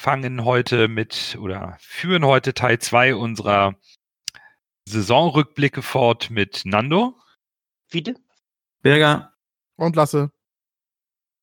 [0.00, 3.74] fangen heute mit oder führen heute Teil 2 unserer
[4.86, 7.14] Saisonrückblicke fort mit Nando.
[7.90, 8.14] Bitte?
[8.80, 9.34] Berger,
[9.76, 10.30] Und Lasse.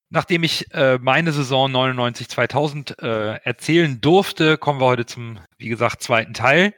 [0.09, 6.01] Nachdem ich äh, meine Saison 99-2000 äh, erzählen durfte, kommen wir heute zum, wie gesagt,
[6.01, 6.73] zweiten Teil.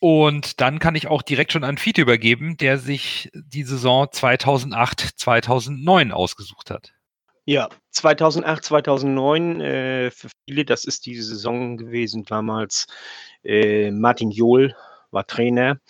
[0.00, 6.10] Und dann kann ich auch direkt schon an Fiete übergeben, der sich die Saison 2008-2009
[6.10, 6.92] ausgesucht hat.
[7.44, 12.86] Ja, 2008, 2009, äh, für viele, das ist die Saison gewesen damals.
[13.44, 14.76] Äh, Martin Johl
[15.10, 15.80] war Trainer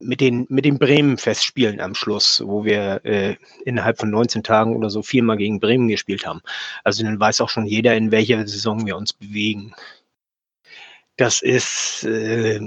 [0.00, 4.90] mit den, mit den Bremen-Festspielen am Schluss, wo wir äh, innerhalb von 19 Tagen oder
[4.90, 6.40] so viermal gegen Bremen gespielt haben.
[6.84, 9.74] Also dann weiß auch schon jeder, in welcher Saison wir uns bewegen.
[11.16, 12.60] Das ist, äh,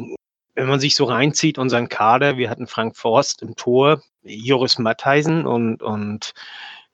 [0.56, 5.46] wenn man sich so reinzieht, unseren Kader, wir hatten Frank Forst im Tor, Joris Mattheisen
[5.46, 6.34] und, und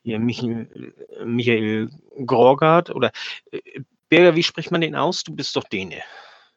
[0.07, 0.93] hier Michael,
[1.25, 1.89] Michael
[2.25, 3.11] Grorgard oder
[3.51, 3.59] äh,
[4.07, 5.23] Berger, wie spricht man den aus?
[5.23, 6.01] Du bist doch Däne.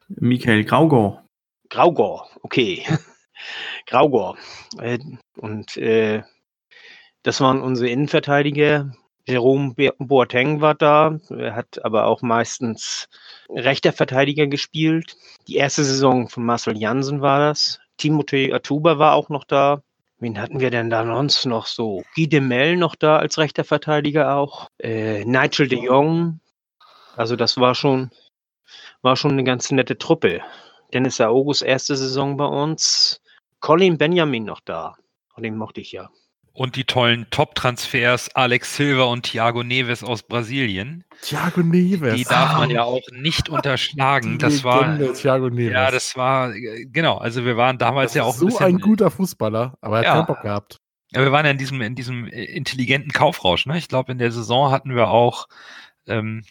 [0.07, 1.25] Michael Graugor.
[1.69, 2.85] Graugor, okay.
[3.87, 4.37] Graugor.
[4.79, 4.99] Äh,
[5.35, 6.23] und äh,
[7.23, 8.93] das waren unsere Innenverteidiger.
[9.27, 11.19] Jerome Boateng war da.
[11.29, 13.09] Er hat aber auch meistens
[13.49, 15.17] rechter Verteidiger gespielt.
[15.47, 17.79] Die erste Saison von Marcel Jansen war das.
[17.99, 19.83] Timothée Atuba war auch noch da.
[20.21, 22.03] Wen hatten wir denn da sonst noch so?
[22.13, 24.69] Guy de Mel noch da als rechter Verteidiger auch.
[24.77, 26.39] Äh, Nigel de Jong.
[27.15, 28.11] Also das war schon,
[29.01, 30.41] war schon eine ganz nette Truppe.
[30.93, 33.19] Dennis August erste Saison bei uns.
[33.61, 34.95] Colin Benjamin noch da.
[35.33, 36.11] Und den mochte ich ja.
[36.53, 41.05] Und die tollen Top-Transfers Alex Silva und Thiago Neves aus Brasilien.
[41.21, 42.15] Thiago Neves.
[42.15, 44.37] Die darf man ja auch nicht unterschlagen.
[44.37, 45.73] Das war, Thiago Neves.
[45.73, 49.09] ja, das war, äh, genau, also wir waren damals ja auch so bisschen, ein guter
[49.11, 50.13] Fußballer, aber er hat Ja.
[50.15, 50.77] keinen Bock gehabt.
[51.13, 53.65] Ja, wir waren ja in diesem, in diesem äh, intelligenten Kaufrausch.
[53.65, 53.77] Ne?
[53.77, 55.47] Ich glaube, in der Saison hatten wir auch
[56.07, 56.43] ähm,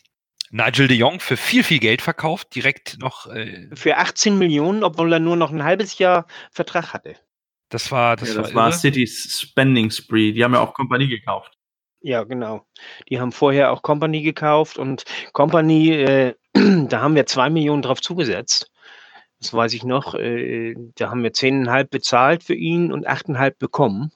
[0.50, 3.26] Nigel de Jong für viel, viel Geld verkauft, direkt noch.
[3.26, 7.14] Äh, Für 18 Millionen, obwohl er nur noch ein halbes Jahr Vertrag hatte.
[7.70, 8.78] Das war, das war, ja, das war irre.
[8.78, 10.32] City's Spending Spree.
[10.32, 11.56] Die haben ja auch Kompanie gekauft.
[12.02, 12.66] Ja, genau.
[13.08, 18.00] Die haben vorher auch Company gekauft und Company, äh, da haben wir zwei Millionen drauf
[18.00, 18.70] zugesetzt.
[19.38, 20.14] Das weiß ich noch.
[20.14, 24.12] Äh, da haben wir zehneinhalb bezahlt für ihn und achteinhalb bekommen.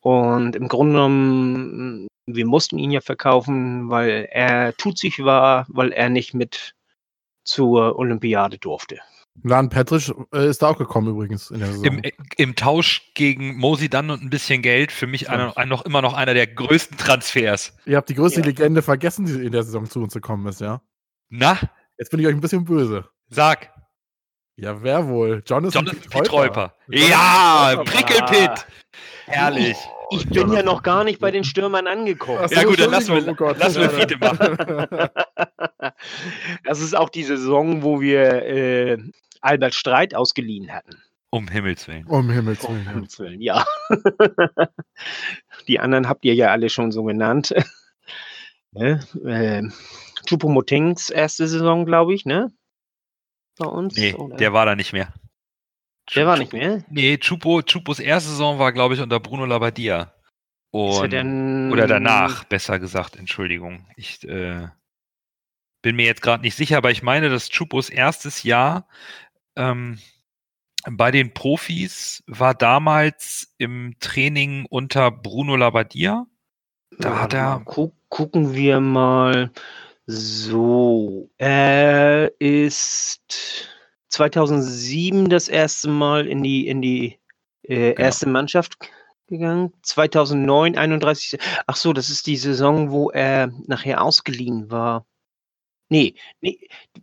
[0.00, 5.92] Und im Grunde genommen, wir mussten ihn ja verkaufen, weil er tut sich war, weil
[5.92, 6.74] er nicht mit
[7.44, 9.00] zur Olympiade durfte.
[9.44, 11.84] Lan Petric äh, ist da auch gekommen übrigens in der Saison.
[11.84, 12.02] Im,
[12.36, 16.02] Im Tausch gegen Mosi dann und ein bisschen Geld für mich einer, ein, noch immer
[16.02, 17.76] noch einer der größten Transfers.
[17.86, 18.46] Ihr habt die größte Ja.
[18.46, 20.80] Legende vergessen, die in der Saison zu uns gekommen ist, ja?
[21.28, 21.58] Na,
[21.98, 23.08] Jetzt bin ich euch ein bisschen böse.
[23.28, 23.70] sag,
[24.56, 25.42] Ja, wer wohl?
[25.46, 26.74] Jonathan, Jonathan Pietreuper.
[26.88, 27.90] Ja, Pietreuper.
[27.90, 28.66] Prickelpit.
[29.26, 29.76] Herrlich.
[30.10, 32.38] Ich bin ja noch gar nicht bei den Stürmern angekommen.
[32.42, 33.58] Ach Ja gut, dann lassen wir, oh Gott.
[33.58, 35.08] lassen wir Fiete machen.
[36.64, 38.98] Das ist auch die Saison, wo wir äh,
[39.40, 41.02] Albert Streit ausgeliehen hatten.
[41.30, 42.06] Um Himmels Willen.
[42.06, 42.84] Um Himmels Um Willen.
[42.84, 42.92] ja.
[42.92, 43.66] Himmels Willen, ja.
[45.68, 47.54] die anderen habt ihr ja alle schon so genannt.
[48.72, 49.00] ne?
[49.24, 49.62] äh,
[50.26, 52.52] Choupo-Motings erste Saison, glaube ich, ne?
[53.58, 53.96] Bei uns?
[53.96, 54.36] Nee, oder?
[54.36, 55.12] der war da nicht mehr.
[56.14, 56.84] Der war nicht mehr.
[56.88, 60.14] Nee, Chupo, Chupos erste Saison war, glaube ich, unter Bruno Labbadia.
[60.70, 63.86] Und, denn, oder danach, besser gesagt, Entschuldigung.
[63.96, 64.68] Ich äh,
[65.82, 68.86] bin mir jetzt gerade nicht sicher, aber ich meine, dass Chupos erstes Jahr
[69.58, 69.98] ähm,
[70.90, 76.26] bei den Profis war damals im Training unter Bruno Labbadia.
[76.98, 79.50] Da hat er, Gu gucken wir mal.
[80.06, 83.68] So, er ist
[84.08, 87.18] 2007 das erste Mal in die, in die
[87.62, 88.00] äh, Genau.
[88.00, 88.78] erste Mannschaft
[89.26, 89.74] gegangen.
[89.82, 91.38] 2009, 31.
[91.66, 95.04] Ach so, das ist die Saison, wo er nachher ausgeliehen war.
[95.88, 96.58] Nee, nee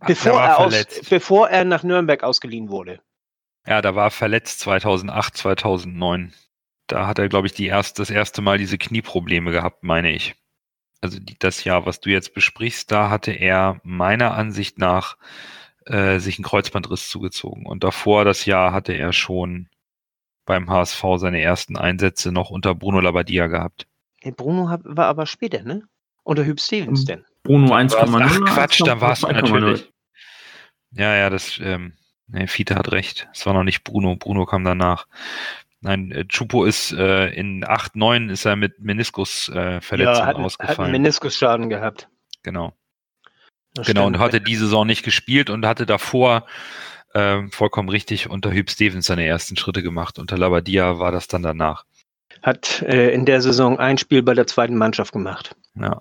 [0.06, 3.00] bevor, er aus, bevor er nach Nürnberg ausgeliehen wurde.
[3.66, 6.32] ja, da war er verletzt 2008, 2009.
[6.86, 10.36] Da hat er, glaube ich, die erst, das erste Mal diese Knieprobleme gehabt, meine ich.
[11.00, 15.16] Also die, das Jahr, was du jetzt besprichst, da hatte er meiner Ansicht nach
[15.86, 17.66] äh, sich einen Kreuzbandriss zugezogen.
[17.66, 19.68] Und davor das Jahr hatte er schon
[20.44, 23.88] beim HSV seine ersten Einsätze noch unter Bruno Labbadia gehabt.
[24.20, 25.82] Hey, Bruno hab, war aber später, ne?
[26.22, 27.06] Unter Hüb Stevens Mhm.
[27.06, 27.24] denn.
[27.46, 28.44] Bruno Ach 1,0.
[28.44, 29.32] Quatsch, dann war es 2,0.
[29.32, 29.92] natürlich.
[30.92, 31.92] Ja, ja, das, ähm,
[32.26, 33.28] nee, Fiete hat recht.
[33.32, 34.16] Es war noch nicht Bruno.
[34.16, 35.06] Bruno kam danach.
[35.80, 40.14] Nein, äh, Chupo ist äh, in 8, 9 ist er mit Meniskusverletzung äh, ja, Verletzung
[40.22, 40.92] hat, hat einen ausgefallen.
[40.92, 42.08] Meniskusschaden gehabt.
[42.42, 42.72] genau.
[43.74, 44.24] Das Genau, und stimmt.
[44.24, 46.46] hatte die Saison nicht gespielt und hatte davor
[47.14, 50.18] ähm, vollkommen richtig unter Hüb Stevens seine ersten Schritte gemacht.
[50.18, 51.84] Unter Labadia war das dann danach.
[52.42, 55.54] Hat äh, in der Saison ein Spiel bei der zweiten Mannschaft gemacht.
[55.74, 55.98] Ja,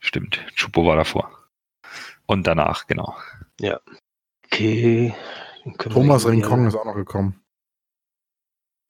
[0.00, 0.44] stimmt.
[0.54, 1.30] Chupo war davor.
[2.26, 3.16] Und danach, genau.
[4.46, 5.14] Okay.
[5.62, 7.42] können wir Thomas Rincon ist auch noch gekommen.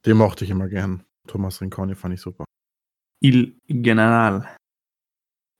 [0.06, 1.04] Den mochte ich immer gern.
[1.26, 2.44] Thomas Rincon, den fand ich super.
[3.20, 4.48] Il General.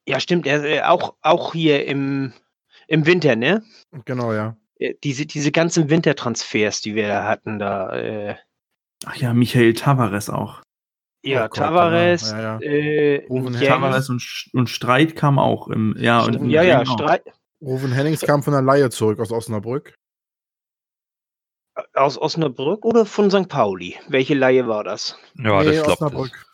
[0.09, 0.47] Ja, stimmt.
[0.47, 2.33] Er, äh, auch, auch hier im,
[2.87, 3.63] im Winter, ne?
[4.05, 4.57] Genau, ja.
[4.79, 7.97] Äh, Diese, diese ganzen Wintertransfers, die wir da hatten, da.
[7.97, 8.37] Äh,
[9.05, 10.63] Ach ja, Michael Tavares auch.
[11.31, 12.61] Ja, Oh Tavares, ja, ja.
[12.61, 13.27] Äh,
[13.67, 14.23] Tavares und,
[14.53, 16.85] und Streit kam auch im, ja, und im ja, ja.
[16.87, 17.23] Streit,
[17.61, 19.95] Rufen Hennings kam von der Laie zurück aus Osnabrück.
[21.95, 23.49] aus Osnabrück oder von St.
[23.49, 23.97] Pauli?
[24.09, 25.19] Welche Laie war das?
[25.35, 26.47] Ja, nee, das glaubt Osnabrück.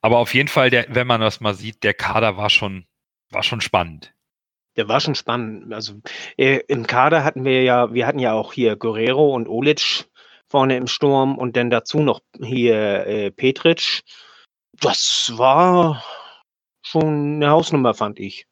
[0.00, 2.86] Aber auf jeden Fall, der, wenn man das mal sieht, der Kader war schon,
[3.30, 4.14] war schon spannend.
[4.76, 5.72] Der war schon spannend.
[5.72, 6.00] Also
[6.36, 10.06] äh, im Kader hatten wir ja, wir hatten ja auch hier Guerrero und Olic
[10.52, 14.02] vorne im Sturm und dann dazu noch hier äh, Petric.
[14.80, 16.04] Das war
[16.82, 18.46] schon eine Hausnummer, fand ich.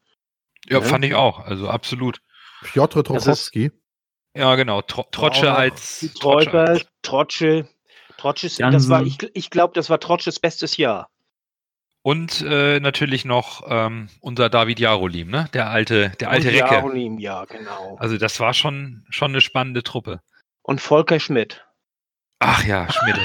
[0.67, 0.85] Ja, Ja.
[0.85, 1.41] fand ich auch.
[1.41, 2.20] Also absolut.
[2.62, 3.70] Piotr Trochowski.
[4.35, 4.81] Ja, genau.
[4.82, 7.69] Tro Trotsche noch als Trotsche Trotsche,
[8.17, 11.08] Trotsches, das war, ich, ich glaube, das war Trotsches bestes Jahr.
[12.02, 15.49] Und äh, natürlich noch ähm, unser David Jarolim, ne?
[15.52, 16.75] Der alte, der alte und Recke.
[16.75, 17.97] Jarolim, ja, genau.
[17.99, 20.20] Also das war schon, schon eine spannende Truppe.
[20.62, 21.67] Und Volker Schmidt.
[22.40, 23.20] Ach ja, Schmidte.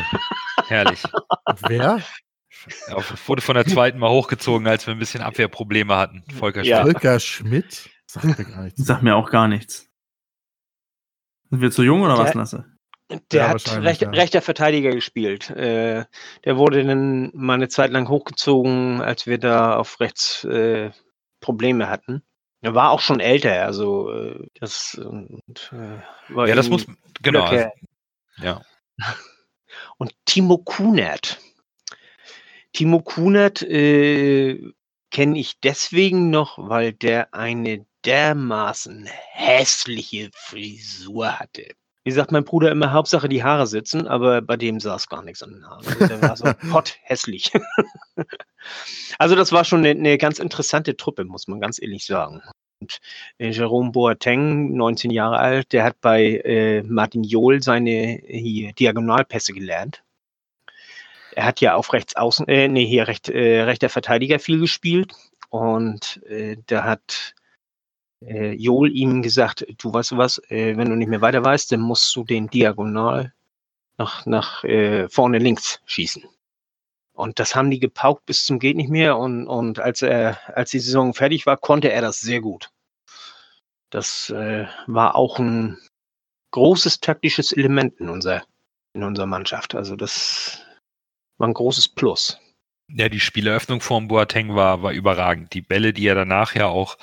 [0.67, 1.03] Herrlich.
[1.67, 2.01] Wer?
[2.87, 2.97] Ja,
[3.27, 6.23] wurde von der zweiten mal hochgezogen, als wir ein bisschen Abwehrprobleme hatten.
[6.37, 6.81] Volker Ja.
[6.81, 6.93] Schmidt.
[6.93, 7.89] Volker Schmidt?
[8.07, 8.85] Sagt mir gar nichts.
[8.85, 9.89] Sagt mir auch gar nichts.
[11.49, 12.65] Sind wir zu jung oder was, Der- Lasse?
[13.31, 14.09] Der Ja, hat recht, ja.
[14.09, 15.51] rechter Verteidiger gespielt.
[15.51, 16.05] Äh,
[16.43, 20.89] der wurde dann mal eine Zeit lang hochgezogen, als wir da auf rechts äh,
[21.39, 22.23] Probleme hatten.
[22.61, 26.87] Er war auch schon älter, also äh, das und, äh, war Ja, das muss,
[27.21, 27.43] genau.
[27.43, 27.69] Also,
[28.37, 28.61] ja.
[29.97, 31.39] Und Timo Kunert.
[32.73, 34.73] Timo Kunert äh,
[35.11, 41.75] kenne ich deswegen noch, weil der eine dermaßen hässliche Frisur hatte.
[42.03, 45.41] Wie sagt mein Bruder immer, Hauptsache die Haare sitzen, aber bei dem saß gar nichts
[45.41, 45.87] an den Haaren.
[45.87, 47.51] Also der war so potthässlich.
[49.17, 52.43] also das war schon eine, eine ganz interessante Truppe, muss man ganz ehrlich sagen.
[52.81, 52.99] Und
[53.37, 59.53] äh, Jerome Boateng, 19 Jahre alt, der hat bei äh, Martin Jol seine hier Diagonalpässe
[59.53, 60.03] gelernt.
[61.35, 65.13] Er hat ja auf rechts außen, äh, nee, hier recht, äh, rechter Verteidiger viel gespielt.
[65.49, 67.35] Und äh, da hat
[68.21, 71.71] äh, Jol ihm gesagt, du weißt du was, äh, wenn du nicht mehr weiter weißt,
[71.71, 73.33] dann musst du den Diagonal
[73.97, 76.23] nach, nach äh, vorne links schießen.
[77.15, 79.17] Und das haben die gepaukt bis zum geht nicht mehr.
[79.17, 82.69] Und, und als er, als die Saison fertig war, konnte er das sehr gut.
[83.89, 85.77] Das äh, war auch ein
[86.51, 88.43] großes taktisches Element in unserer,
[88.93, 89.75] in unserer Mannschaft.
[89.75, 90.61] Also das
[91.37, 92.37] war ein großes Plus.
[92.87, 95.53] Ja, die Spieleröffnung von Boateng war, war überragend.
[95.53, 96.97] Die Bälle, die er danach ja auch,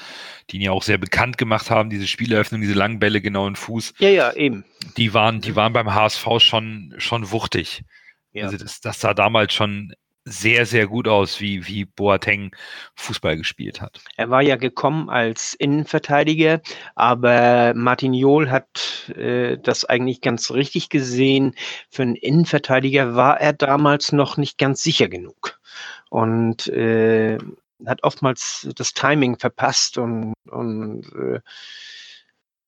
[0.50, 3.54] die ihn ja auch sehr bekannt gemacht haben, diese Spieleröffnung, diese langen Bälle genau in
[3.54, 4.64] den Fuß, Ja, ja, eben.
[4.96, 7.82] die waren, die waren beim HSV schon, schon wuchtig.
[8.32, 8.44] Ja.
[8.44, 9.92] Also das, das sah damals schon
[10.24, 12.54] sehr, sehr gut aus, wie, wie Boateng
[12.94, 14.00] Fußball gespielt hat.
[14.16, 16.60] Er war ja gekommen als Innenverteidiger,
[16.94, 21.54] aber Martin Jol hat äh, das eigentlich ganz richtig gesehen.
[21.90, 25.60] Für einen Innenverteidiger war er damals noch nicht ganz sicher genug
[26.10, 27.38] und äh,
[27.86, 31.40] hat oftmals das Timing verpasst und, und äh,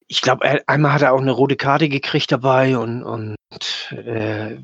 [0.07, 3.37] ich glaube, einmal hat er auch eine rote Karte gekriegt dabei und, und
[3.93, 4.59] äh,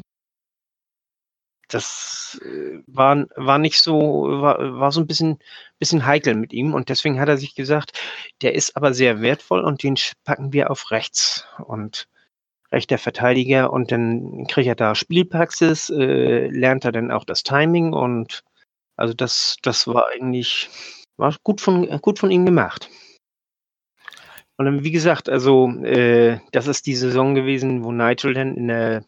[1.74, 5.38] das äh, war, war nicht so, war, war so ein bisschen,
[5.78, 7.98] bisschen heikel mit ihm und deswegen hat er sich gesagt,
[8.42, 12.08] der ist aber sehr wertvoll und den packen wir auf rechts und
[12.72, 17.92] rechter Verteidiger und dann kriegt er da Spielpraxis, äh, lernt er dann auch das Timing
[17.92, 18.42] und
[18.96, 20.68] also das, das war eigentlich,
[21.16, 22.88] war gut von, gut von ihm gemacht.
[24.56, 28.68] Und dann, wie gesagt, also äh, das ist die Saison gewesen, wo Nigel dann in
[28.68, 29.04] der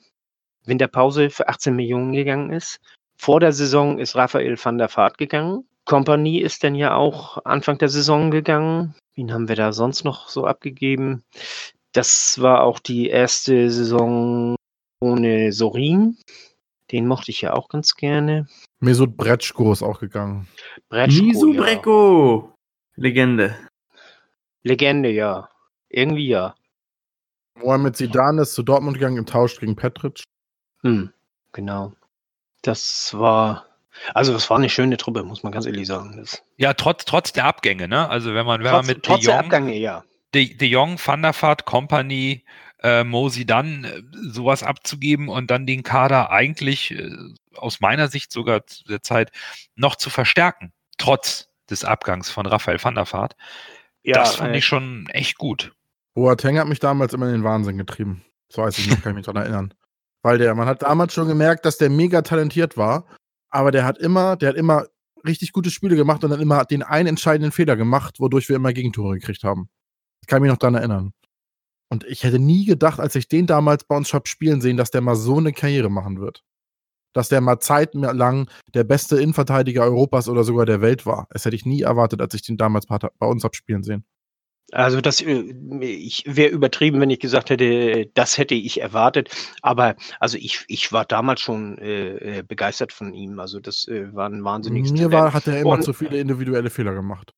[0.64, 2.80] Winterpause für 18 Millionen gegangen ist.
[3.16, 5.64] Vor der Saison ist Raphael van der Vaart gegangen.
[5.84, 8.94] Company ist dann ja auch Anfang der Saison gegangen.
[9.14, 11.24] Wen haben wir da sonst noch so abgegeben?
[11.92, 14.56] Das war auch die erste Saison
[15.00, 16.16] ohne Sorin.
[16.90, 18.46] Den mochte ich ja auch ganz gerne.
[18.80, 20.48] Mesut Bretschko ist auch gegangen.
[20.88, 22.52] Bretschko, Misu ja.
[22.96, 23.56] Legende.
[24.62, 25.48] Legende, ja.
[25.88, 26.54] Irgendwie ja.
[27.60, 30.22] Mohamed Zidane ist zu Dortmund gegangen im Tausch gegen Petric.
[30.82, 31.12] Hm,
[31.52, 31.92] genau.
[32.62, 33.66] Das war,
[34.14, 36.16] also das war eine schöne Truppe, muss man ganz ehrlich sagen.
[36.16, 38.08] Das, Ja, trotz, trotz der Abgänge, ne?
[38.08, 40.04] Also wenn man, wenn trotz man mit trotz De der Jong, Abgänge, ja.
[40.34, 42.44] De, De Jong, Van der Vaart, Company,
[42.82, 47.10] äh, Mosi dann äh, sowas abzugeben und dann den Kader eigentlich äh,
[47.54, 49.30] aus meiner Sicht sogar zu der Zeit
[49.74, 53.36] noch zu verstärken, trotz des Abgangs von Raphael van der Vaart.
[54.02, 55.72] ja das fand äh, ich schon echt gut.
[56.14, 58.24] Boateng hat mich damals immer in den Wahnsinn getrieben.
[58.48, 59.72] So weiß ich noch, kann ich mich dran erinnern.
[60.22, 63.06] Weil der, man hat damals schon gemerkt, dass der mega talentiert war,
[63.50, 64.86] aber der hat immer, der hat immer
[65.26, 68.72] richtig gute Spiele gemacht und dann immer den einen entscheidenden Fehler gemacht, wodurch wir immer
[68.72, 69.68] Gegentore gekriegt haben.
[70.20, 71.12] Ich kann mich noch daran erinnern.
[71.90, 74.90] Und ich hätte nie gedacht, als ich den damals bei uns hab spielen sehen, dass
[74.90, 76.42] der mal so eine Karriere machen wird.
[77.12, 81.26] Dass der mal zeitlang der beste Innenverteidiger Europas oder sogar der Welt war.
[81.30, 84.06] Das hätte ich nie erwartet, als ich den damals bei uns hab spielen sehen.
[84.72, 85.52] Also das äh,
[85.82, 89.28] ich wäre übertrieben, wenn ich gesagt hätte, das hätte ich erwartet.
[89.60, 93.38] Aber also ich, ich war damals schon äh, äh, begeistert von ihm.
[93.38, 96.70] Also das äh, war ein wahnsinniges Mir war, hat er immer Und- zu viele individuelle
[96.70, 97.32] Fehler gemacht.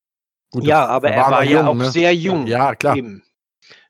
[0.51, 1.91] Gut, Ja, das- aber er war noch ja jung, auch ne?
[1.91, 2.47] sehr jung.
[2.47, 2.95] Ja, klar.
[2.95, 3.21] Eben.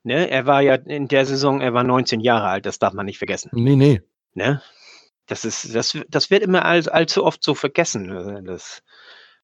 [0.04, 0.30] Ne?
[0.30, 3.18] Er war ja in der Saison, er war 19 Jahre alt, das darf man nicht
[3.20, 3.50] vergessen.
[3.54, 4.02] Nee, nee.
[4.34, 4.62] Ne?
[5.28, 8.10] Das ist, das, das wird immer all, allzu oft so vergessen.
[8.12, 8.82] äh, Das,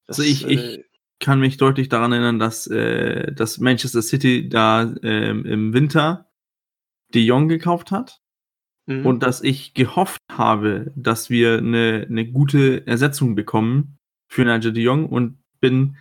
[0.07, 0.85] das, Also ich, äh, ich
[1.21, 6.29] kann mich deutlich daran erinnern, dass, äh, dass Manchester City da ähm, im Winter
[7.13, 8.21] De Jong gekauft hat
[8.87, 9.05] mhm.
[9.05, 13.97] und dass ich gehofft habe, dass wir eine, eine gute Ersetzung bekommen
[14.27, 15.95] für Nigel De Jong und bin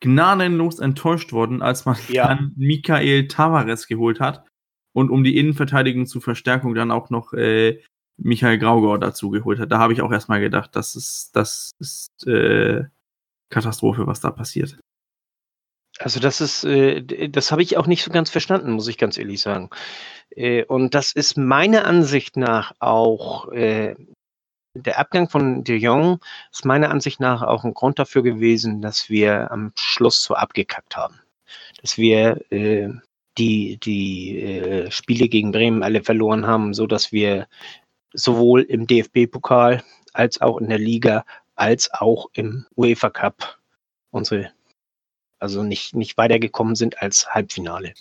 [0.00, 2.28] gnadenlos enttäuscht worden, als man Ja.
[2.28, 4.44] dann Mikael Tavares geholt hat
[4.92, 7.80] und um die Innenverteidigung zur Verstärkung dann auch noch äh,
[8.18, 9.70] Michael Graugau dazu geholt hat.
[9.70, 12.84] Da habe ich auch erstmal gedacht, das ist, das ist äh,
[13.50, 14.78] Katastrophe, was da passiert.
[15.98, 19.16] Also das ist, äh, das habe ich auch nicht so ganz verstanden, muss ich ganz
[19.16, 19.70] ehrlich sagen.
[20.30, 23.94] Äh, und das ist meiner Ansicht nach auch äh,
[24.74, 26.18] der Abgang von De Jong
[26.52, 30.96] ist meiner Ansicht nach auch ein Grund dafür gewesen, dass wir am Schluss so abgekackt
[30.96, 31.18] haben,
[31.80, 32.44] dass wir
[33.38, 37.46] die die Spiele gegen Bremen alle verloren haben, so dass wir
[38.12, 41.24] sowohl im DFB-Pokal als auch in der Liga
[41.56, 43.58] als auch im UEFA Cup
[44.10, 44.52] unsere
[45.38, 47.94] also nicht, nicht weitergekommen sind als Halbfinale.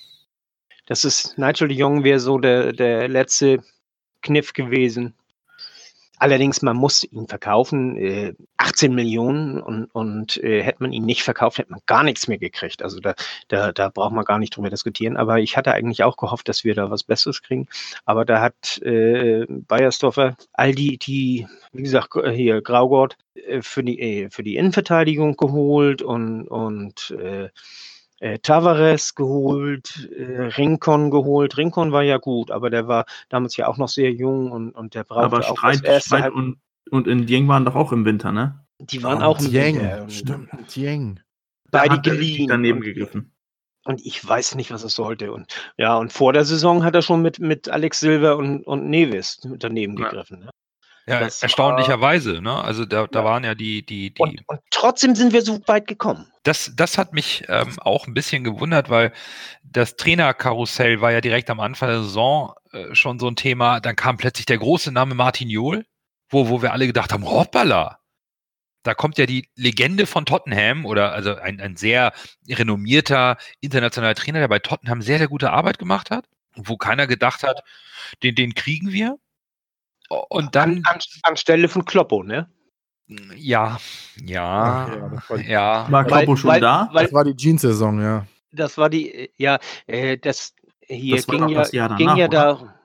[0.86, 3.64] Das ist Nigel de Jong wäre so der, der letzte
[4.22, 5.14] Kniff gewesen.
[6.18, 11.24] Allerdings, man musste ihn verkaufen, äh, 18 Millionen und, und äh, hätte man ihn nicht
[11.24, 12.82] verkauft, hätte man gar nichts mehr gekriegt.
[12.82, 13.16] Also da,
[13.48, 15.18] da, da braucht man gar nicht drüber diskutieren.
[15.18, 17.68] Aber ich hatte eigentlich auch gehofft, dass wir da was Besseres kriegen.
[18.06, 24.00] Aber da hat äh, Bayersdorfer all die, die, wie gesagt, hier Graugott äh, für die,
[24.00, 27.50] äh, für die Innenverteidigung geholt und, und äh,
[28.25, 31.58] äh, Tavares geholt, äh, Rincon geholt.
[31.58, 34.96] Rincon war ja gut, aber der war damals ja auch noch sehr jung und, und
[34.96, 36.58] der brauchte Aber auch Streit, das erste Streit und,
[36.89, 38.65] und in Dieng waren doch auch im Winter, ne?
[38.79, 39.75] Die waren auch im Dieng.
[39.75, 41.20] Winter Stimmt, Dieng.
[41.70, 42.48] Beide geliehen.
[42.48, 43.32] daneben und, gegriffen.
[43.86, 45.32] und ich weiß nicht, was es sollte.
[45.32, 48.89] Und ja, und vor der Saison hat er schon mit, mit Alex Silver und, und
[48.89, 50.10] Nevis daneben Ja.
[50.10, 50.39] gegriffen.
[50.39, 50.50] Ne?
[51.08, 52.64] Ja, Das war- erstaunlicherweise, ne?
[52.64, 53.26] Also da, da Ja.
[53.26, 56.26] waren ja die, die, die, Und, und trotzdem sind wir so weit gekommen.
[56.44, 59.14] das, das hat mich ähm, auch ein bisschen gewundert, weil
[59.64, 63.80] das Trainerkarussell war ja direkt am Anfang der Saison äh, schon so ein Thema.
[63.82, 65.86] Dann kam plötzlich der große Name Martin Jol,
[66.30, 68.00] wo, wo wir alle gedacht haben, hoppala.
[68.82, 72.14] Da kommt ja die Legende von Tottenham oder also ein, ein sehr
[72.48, 77.44] renommierter internationaler Trainer, der bei Tottenham sehr, sehr gute Arbeit gemacht hat, wo keiner gedacht
[77.44, 77.64] hat,
[78.24, 79.18] den, den kriegen wir.
[80.10, 82.50] Und dann, An, an, anstelle von Kloppo, ne?
[83.36, 83.78] ja,
[84.26, 85.92] ja, Ach ja, war ja.
[85.92, 86.90] War Weil- Kloppo schon weil- da?
[86.92, 88.26] weil- Das war die Jeans-Saison, ja.
[88.52, 90.54] Das war die, ja, äh, das
[90.88, 92.38] hier Das ging ja, das Jahr ging danach, ja oder?
[92.64, 92.76] da.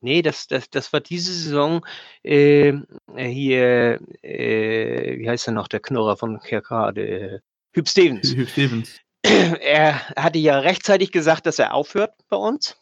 [0.00, 1.84] Nee, das, das, das war diese Saison
[2.24, 2.72] äh,
[3.16, 7.40] hier, äh, wie heißt er noch, der Knurrer von KK, der
[7.72, 8.34] Hüb Stevens.
[8.34, 8.98] Hugh Stevens.
[9.22, 12.76] er hatte ja rechtzeitig gesagt, dass er aufhört bei uns.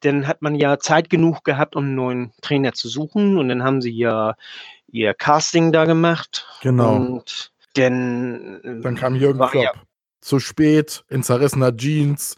[0.00, 3.38] Dann hat man ja Zeit genug gehabt, um einen neuen Trainer zu suchen.
[3.38, 4.34] Und dann haben sie ja
[4.90, 6.46] ihr Casting da gemacht.
[6.62, 6.96] Genau.
[6.96, 9.54] Und dann, Dann kam Jürgen Klopp.
[9.54, 9.72] ja
[10.20, 12.36] Zu spät, in zerrissener Jeans,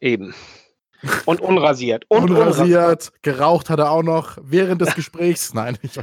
[0.00, 0.34] eben.
[1.24, 2.04] Und unrasiert.
[2.08, 5.54] Und unrasiert, geraucht hat er auch noch während des Gesprächs.
[5.54, 5.98] Nein, ich,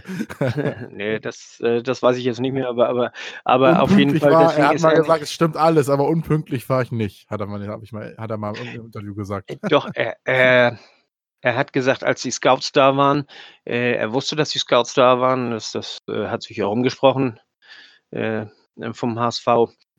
[0.91, 3.11] nee, das, äh, das weiß ich jetzt nicht mehr, aber, aber,
[3.43, 4.31] aber auf jeden Fall.
[4.31, 7.29] War, er hat mal er gesagt, es stimmt alles, aber unpünktlich war ich nicht.
[7.29, 9.49] Hat er mal, hab ich mal, hat er mal im Interview gesagt.
[9.49, 10.79] nicht, doch, er, er,
[11.41, 13.25] er hat gesagt, als die Scouts da waren,
[13.65, 17.39] äh, er wusste, dass die Scouts da waren, das, das äh, hat sich herumgesprochen
[18.11, 18.45] äh,
[18.93, 19.47] vom HSV.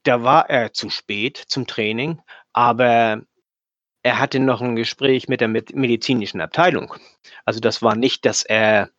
[0.05, 2.21] Da war er zu spät zum Training,
[2.53, 3.23] aber
[4.05, 6.95] er hatte noch ein Gespräch mit der med- medizinischen Abteilung.
[7.47, 8.91] Also das war nicht, dass er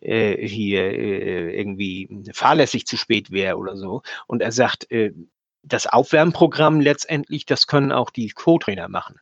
[0.00, 4.02] äh, hier äh, irgendwie fahrlässig zu spät wäre oder so.
[4.28, 5.12] Und er sagt, äh,
[5.64, 9.18] das Aufwärmprogramm letztendlich, das können auch die Co-Trainer machen.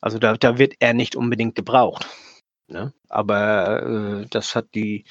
[0.00, 2.06] Also da, da wird er nicht unbedingt gebraucht.
[2.66, 2.92] Ne?
[3.08, 5.04] Aber äh, das hat die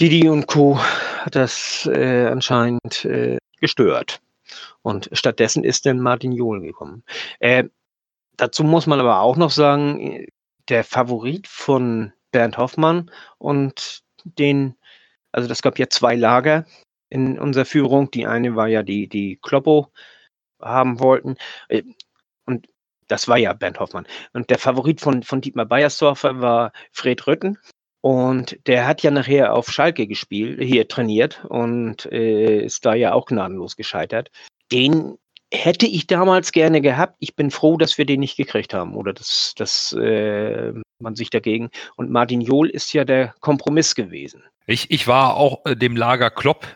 [0.00, 0.78] Didi und Co.
[0.78, 4.20] hat das äh, anscheinend äh, gestört.
[4.82, 7.02] Und stattdessen ist dann Martin Johl gekommen.
[7.40, 7.64] Äh,
[8.38, 10.26] dazu muss man aber auch noch sagen,
[10.68, 14.76] der Favorit von Bernd Hoffmann und den,
[15.32, 16.66] also das gab ja zwei Lager
[17.10, 18.10] in unserer Führung.
[18.10, 19.92] Die eine war ja die, die Kloppo
[20.60, 21.36] haben wollten.
[21.68, 21.82] Äh,
[22.44, 22.66] Und
[23.08, 24.06] das war ja Bernd Hoffmann.
[24.32, 27.58] Und der Favorit von, von Dietmar Beiersdorfer war Fred Rütten.
[28.00, 33.12] Und der hat ja nachher auf Schalke gespielt, hier trainiert und äh, ist da ja
[33.12, 34.30] auch gnadenlos gescheitert.
[34.70, 35.18] Den
[35.52, 37.16] hätte ich damals gerne gehabt.
[37.20, 41.30] Ich bin froh, dass wir den nicht gekriegt haben oder dass, dass äh, man sich
[41.30, 41.70] dagegen.
[41.96, 44.42] Und Martin Johl ist ja der Kompromiss gewesen.
[44.66, 46.66] Ich, ich war auch äh, dem Lager Klopp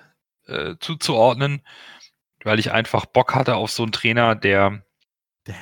[0.46, 1.62] äh, zuzuordnen,
[2.44, 4.82] weil ich einfach Bock hatte auf so einen Trainer, der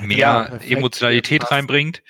[0.01, 2.03] mehr Emotionalität reinbringt.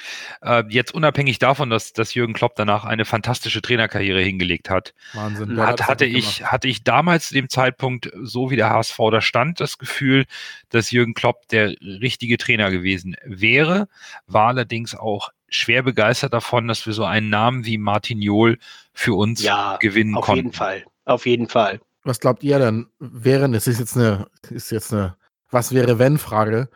[0.43, 5.57] Äh, jetzt unabhängig davon, dass, dass Jürgen Klopp danach eine fantastische Trainerkarriere hingelegt hat, Wahnsinn.
[5.59, 6.53] hat, hatte ich, gemacht.
[6.53, 10.27] hatte ich damals zu dem Zeitpunkt, so wie der HSV da stand, das Gefühl,
[10.71, 13.89] dass Jürgen Klopp der richtige Trainer gewesen wäre,
[14.27, 18.59] war allerdings auch schwer begeistert davon, dass wir so einen Namen wie Martin Johl
[18.95, 20.45] für uns Ja, gewinnen Auf konnten.
[20.47, 20.85] jeden Fall.
[21.05, 21.81] Auf jeden Fall.
[22.05, 25.17] Was glaubt ihr denn, wären, das ist jetzt eine, ist jetzt eine,
[25.51, 26.69] was wäre wenn Frage,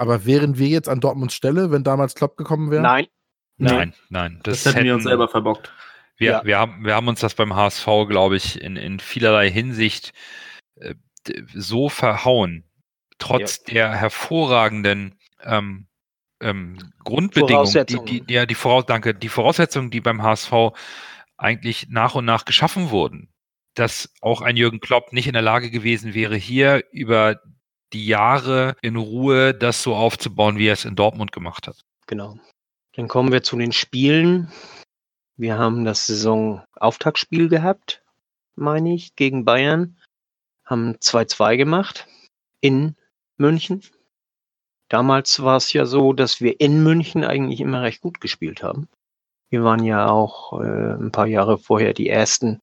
[0.00, 2.80] aber wären wir jetzt an Dortmunds Stelle, wenn damals Klopp gekommen wäre?
[2.80, 3.06] Nein.
[3.58, 4.40] Nein, nein.
[4.42, 5.70] Das, hätten wir uns selber verbockt.
[6.16, 6.44] Wir, Ja.
[6.44, 10.14] wir, haben, wir haben uns das beim HSV, glaube ich, in, in vielerlei Hinsicht
[10.76, 10.94] äh,
[11.54, 12.64] so verhauen,
[13.18, 15.86] trotz der hervorragenden ähm,
[16.40, 18.06] ähm, Grundbedingungen, die, Voraussetzungen.
[18.06, 20.52] die, ja, die, Voraus danke, die Voraussetzungen, die beim HSV
[21.36, 23.28] eigentlich nach und nach geschaffen wurden,
[23.74, 27.38] dass auch ein Jürgen Klopp nicht in der Lage gewesen wäre, hier über
[27.92, 31.84] die Jahre in Ruhe das so aufzubauen, wie er es in Dortmund gemacht hat.
[32.06, 32.38] Genau.
[32.94, 34.50] Dann kommen wir zu den Spielen.
[35.36, 38.02] Wir haben das Saisonauftaktspiel gehabt,
[38.56, 39.96] meine ich, gegen Bayern.
[40.64, 42.06] Haben 2-2 gemacht
[42.60, 42.94] in
[43.38, 43.82] München.
[44.88, 48.88] Damals war es ja so, dass wir in München eigentlich immer recht gut gespielt haben.
[49.48, 52.60] Wir waren ja auch äh, ein paar Jahre vorher die Ersten,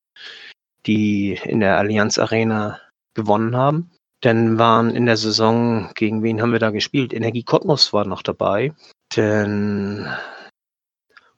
[0.86, 2.80] die in der Allianz Arena
[3.14, 3.90] gewonnen haben.
[4.20, 7.12] Dann waren in der Saison, gegen wen haben wir da gespielt?
[7.12, 8.74] Energie Cottbus war noch dabei.
[9.16, 10.08] Denn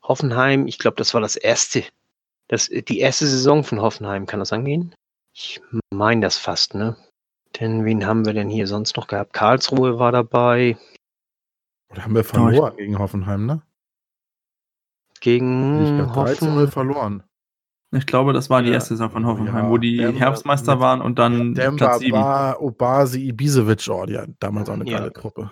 [0.02, 1.84] Hoffenheim, ich glaube, das war das erste,
[2.48, 4.94] das, die erste Saison von Hoffenheim, kann das angehen?
[5.34, 6.96] Ich meine das fast, ne?
[7.60, 9.32] Denn wen haben wir denn hier sonst noch gehabt?
[9.32, 10.78] Karlsruhe war dabei.
[11.90, 13.62] Oder haben wir verloren gegen Hoffenheim, ne?
[15.14, 16.72] Ich Gegen glaube, 13 0 Hoffen.
[16.72, 17.22] verloren.
[17.92, 18.74] Ich glaube, das war die Ja.
[18.74, 21.98] erste Saison von Hoffenheim, Ja, wo die Demba Herbstmeister mit- waren und dann Demba, Platz
[22.00, 22.12] 7.
[22.12, 24.98] Bar, Obasi, Ibisevic, oh, hatten damals auch eine Ja.
[24.98, 25.50] geile Truppe.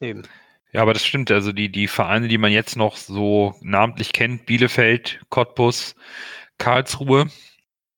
[0.00, 0.22] Eben.
[0.72, 1.30] Ja, aber das stimmt.
[1.30, 5.94] Also die, die Vereine, die man jetzt noch so namentlich kennt, Bielefeld, Cottbus,
[6.58, 7.26] Karlsruhe,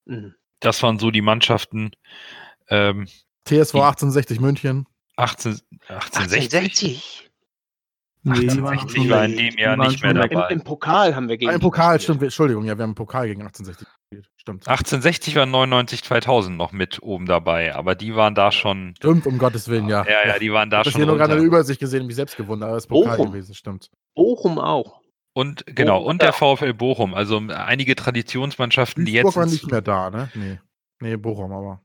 [0.07, 0.35] Mhm.
[0.61, 1.91] das waren so die Mannschaften
[2.69, 3.07] ähm,
[3.45, 4.87] TSV Die- 1860 München.
[5.17, 6.53] 18, 1860.
[6.53, 7.31] 1860.
[8.25, 10.31] Nee, die waren 1860 schon- war in dem Jahr waren nicht mehr weg.
[10.33, 10.53] Im, dabei.
[10.53, 12.03] Im Pokal haben wir gegen Ein die Pokal, gespielt.
[12.03, 12.21] stimmt.
[12.21, 14.29] wir- Entschuldigung, ja, wir haben einen Pokal gegen 1860 gespielt.
[14.37, 14.69] Stimmt.
[14.69, 18.95] 1860 war 99, 2000 noch mit oben dabei, aber die waren da schon.
[18.97, 20.05] Stimmt, um Gottes Willen, ja.
[20.07, 20.99] Ja, ja, die waren da Ich habe schon.
[21.01, 21.43] hier nur gerade eine.
[21.43, 23.33] Übersicht gesehen, mich selbst gewonnen, aber ist Pokal Bochum.
[23.33, 23.91] gewesen, stimmt.
[24.15, 25.01] Bochum auch.
[25.35, 26.57] Und genau, Bochum und der auch.
[26.59, 27.15] VfL Bochum.
[27.15, 29.35] Also einige Traditionsmannschaften, die jetzt.
[29.35, 30.29] war ins- nicht mehr da, ne?
[30.35, 30.61] Nee.
[31.01, 31.81] Nee, Bochum aber.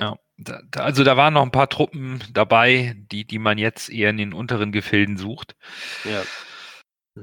[0.00, 3.90] Ja, da, da, also da waren noch ein paar Truppen dabei, die, die man jetzt
[3.90, 5.54] eher in den unteren Gefilden sucht.
[6.04, 6.22] Ja.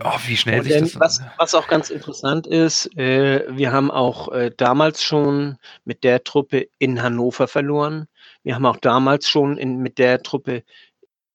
[0.04, 1.00] Oh, wie schnell Und sich das.
[1.00, 6.24] was, was auch ganz interessant ist, äh, wir haben auch äh, damals schon mit der
[6.24, 8.08] Truppe in Hannover verloren.
[8.44, 10.64] Wir haben auch damals schon in, mit der Truppe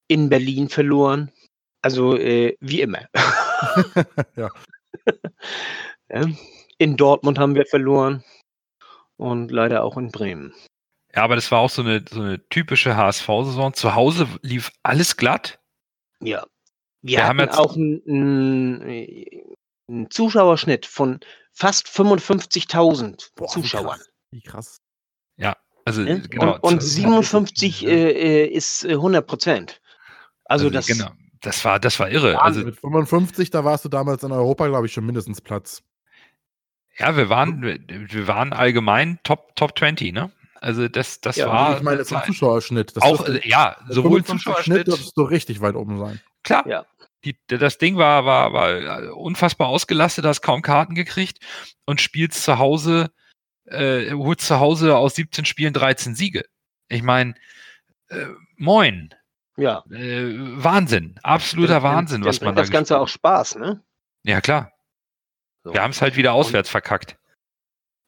[0.07, 1.33] in Berlin verloren.
[1.81, 3.09] Also äh, wie immer.
[6.09, 6.27] Ja.
[6.79, 8.25] In Dortmund haben wir verloren
[9.17, 10.53] und leider auch in Bremen.
[11.15, 13.75] Ja, aber das war auch so eine, so eine typische HSV-Saison.
[13.75, 15.61] Zu Hause lief alles glatt.
[16.21, 16.45] Ja.
[17.03, 18.83] Wir, Wir haben hatten jetzt- auch einen,
[19.89, 21.21] einen Zuschauerschnitt von
[21.53, 23.99] fast 55.000 Boah, wie Zuschauern.
[23.99, 24.11] krass.
[24.31, 24.79] Wie krass.
[25.85, 26.21] Also Ne?
[26.31, 26.55] genau.
[26.61, 27.89] und, und zu- 57 Ja.
[27.91, 29.81] äh, äh, ist äh, 100 Prozent.
[30.45, 31.11] Also, das, genau.
[31.41, 32.41] Das war, das war irre.
[32.41, 35.83] Also Mit 55, da warst du damals in Europa, glaube ich, schon mindestens Platz.
[36.99, 40.31] ja, wir waren, wir, wir waren allgemein Top, Top 20, ne?
[40.63, 42.23] Also das, das Ja, war ich meine, vom.
[42.25, 42.97] Zuschauerschnitt.
[42.97, 46.21] Das auch, dürfte- äh, ja, sowohl 55 Zuschauerschnitt, dürftest du richtig weit oben sein.
[46.45, 46.67] Klar.
[46.69, 46.87] Ja.
[47.25, 51.39] Die, das Ding war, war, war unfassbar ausgelastet, hast kaum Karten gekriegt
[51.85, 53.11] und spielst zu Hause,
[53.67, 56.45] äh, holst zu Hause aus 17 Spielen 13 Siege.
[56.89, 57.35] Ich meine,
[58.09, 59.13] äh, moin.
[59.57, 59.85] Ja.
[59.91, 61.19] Äh, Wahnsinn.
[61.25, 63.83] Absoluter Dann- Wahnsinn, was man da Das Ganze auch Spaß, ne?
[64.25, 64.73] Ja, klar.
[65.65, 65.75] So.
[65.75, 67.17] Wir haben es halt wieder auswärts verkackt.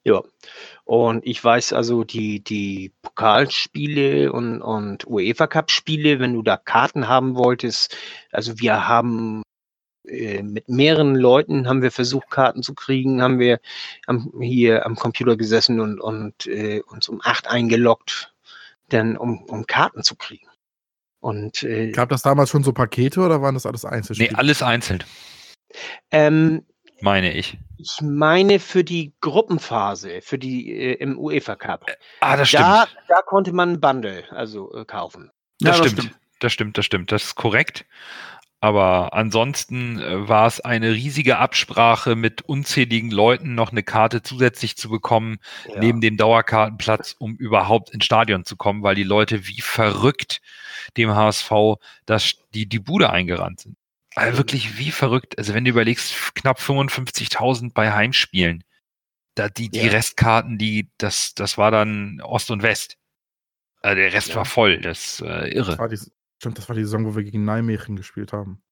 [0.05, 0.23] Ja.
[0.85, 6.59] Und ich weiß also, die, die Pokalspiele und, und UEFA Cup Spiele, wenn du da
[6.59, 7.97] Karten haben wolltest,
[8.31, 9.43] also wir haben
[10.07, 13.61] äh, mit mehreren Leuten haben wir versucht, Karten zu kriegen, haben wir
[14.07, 18.35] am, hier am Computer gesessen und, und äh, uns um acht eingeloggt,
[18.91, 20.47] dann um, um Karten zu kriegen.
[21.21, 24.37] Und äh, Gab das damals schon so Pakete oder waren das alles Nee, Einzelspiele?
[24.37, 25.03] alles einzeln,
[26.11, 26.67] ähm,
[27.05, 27.57] meine ich.
[27.79, 31.87] ich meine für die Gruppenphase, für die äh, im UEFA Cup.
[32.21, 33.03] Ah, das Da, stimmt.
[33.09, 35.31] da konnte man ein Bundle also äh, kaufen.
[35.61, 36.15] Das, Ja, das stimmt.
[36.41, 37.13] Das stimmt, das stimmt.
[37.13, 37.87] Das ist korrekt.
[38.61, 44.77] Aber ansonsten äh, war es eine riesige Absprache mit unzähligen Leuten, noch eine Karte zusätzlich
[44.77, 45.39] zu bekommen,
[45.69, 45.81] Ja.
[45.81, 50.41] neben dem Dauerkartenplatz, um überhaupt ins Stadion zu kommen, weil die Leute wie verrückt
[50.97, 51.53] dem HSV
[52.07, 53.77] das, die, die Bude eingerannt sind.
[54.17, 55.39] Also wirklich wie verrückt.
[55.39, 58.65] Also wenn du überlegst, knapp 55.000 bei Heimspielen.
[59.35, 59.91] Da die, die Ja.
[59.91, 62.97] Restkarten, die, das, das war dann Ost und West.
[63.83, 64.37] Also der Rest Ja.
[64.37, 64.79] war voll.
[64.81, 65.71] Das ist äh, irre.
[65.73, 65.99] Das war die,
[66.39, 68.63] stimmt, das war die Saison, wo wir gegen Nijmegen gespielt haben.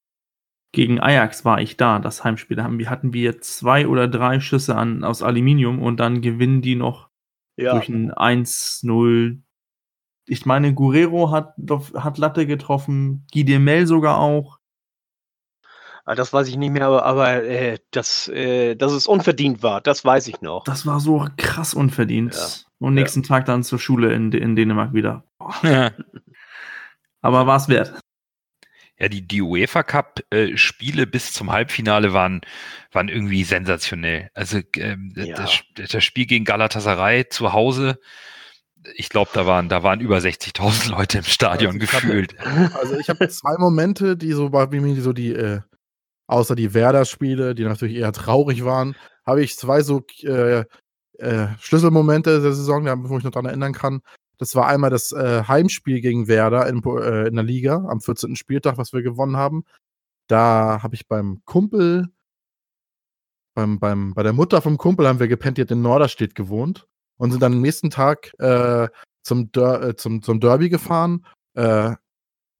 [0.75, 2.57] Gegen Ajax war ich da, das Heimspiel.
[2.57, 6.63] Da haben wir, hatten wir zwei oder drei Schüsse an, aus Aluminium und dann gewinnen
[6.63, 7.11] die noch
[7.57, 7.73] Ja.
[7.73, 9.43] durch ein 1-0.
[10.27, 11.55] Ich meine, Guerrero hat,
[11.97, 14.61] hat Latte getroffen, Guy sogar auch.
[16.05, 19.81] Ah, Das weiß ich nicht mehr, aber, aber äh, das, äh, dass es unverdient war,
[19.81, 20.65] das weiß ich noch.
[20.65, 22.35] Das war so krass unverdient.
[22.35, 22.47] Ja.
[22.79, 25.25] Und nächsten Tag dann zur Schule in, in Dänemark wieder.
[27.21, 27.95] Aber war es wert.
[28.99, 32.41] Ja, die, die UEFA Cup äh, Spiele bis zum Halbfinale waren,
[32.93, 34.31] waren irgendwie sensationell.
[34.35, 35.37] Also ähm, Ja.
[35.37, 37.99] das, das Spiel gegen Galatasaray zu Hause,
[38.97, 42.35] ich glaube, da waren, da waren über 60.000 Leute im Stadion Also gefühlt.
[42.75, 45.61] Also ich habe zwei Momente, die so bei mir so die, äh,
[46.33, 50.65] außer die Werder-Spiele, die natürlich eher traurig waren, habe ich zwei so äh,
[51.19, 54.01] äh, Schlüsselmomente der Saison, wo ich noch dran erinnern kann.
[54.39, 58.35] Das war einmal das äh, Heimspiel gegen Werder in, äh, in der Liga am 14.
[58.35, 59.65] Spieltag, was wir gewonnen haben.
[60.27, 62.09] Da habe ich beim Kumpel,
[63.55, 66.89] beim, beim, bei der Mutter vom Kumpel haben wir gepennt, die hat in Norderstedt gewohnt
[67.19, 68.89] und sind dann am nächsten Tag äh,
[69.23, 71.27] zum, Der äh, zum, zum Derby gefahren.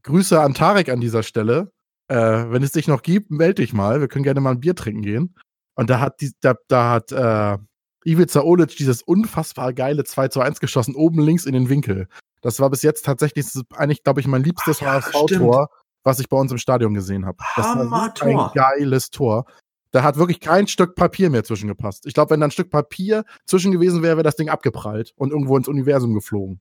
[0.03, 1.72] Grüße an Tarek an dieser Stelle.
[2.13, 4.03] Äh, wenn es dich noch gibt, melde dich mal.
[4.03, 5.35] Wir können gerne mal ein Bier trinken gehen.
[5.75, 7.57] Und da hat, die, da, da hat äh,
[8.05, 12.09] Ivica Olic dieses unfassbar geile 2 zu 1 geschossen, oben links in den Winkel.
[12.43, 13.47] Das war bis jetzt tatsächlich
[13.77, 15.71] eigentlich, glaube ich, mein liebstes ja, HSV-Tor,
[16.05, 17.39] was ich bei uns im Stadion gesehen habe.
[17.57, 19.47] Das war ein geiles Tor.
[19.91, 22.05] Da hat wirklich kein Stück Papier mehr zwischengepasst.
[22.05, 25.31] Ich glaube, wenn da ein Stück Papier zwischen gewesen wäre, wäre das Ding abgeprallt und
[25.31, 26.61] irgendwo ins Universum geflogen.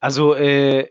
[0.00, 0.88] Also äh,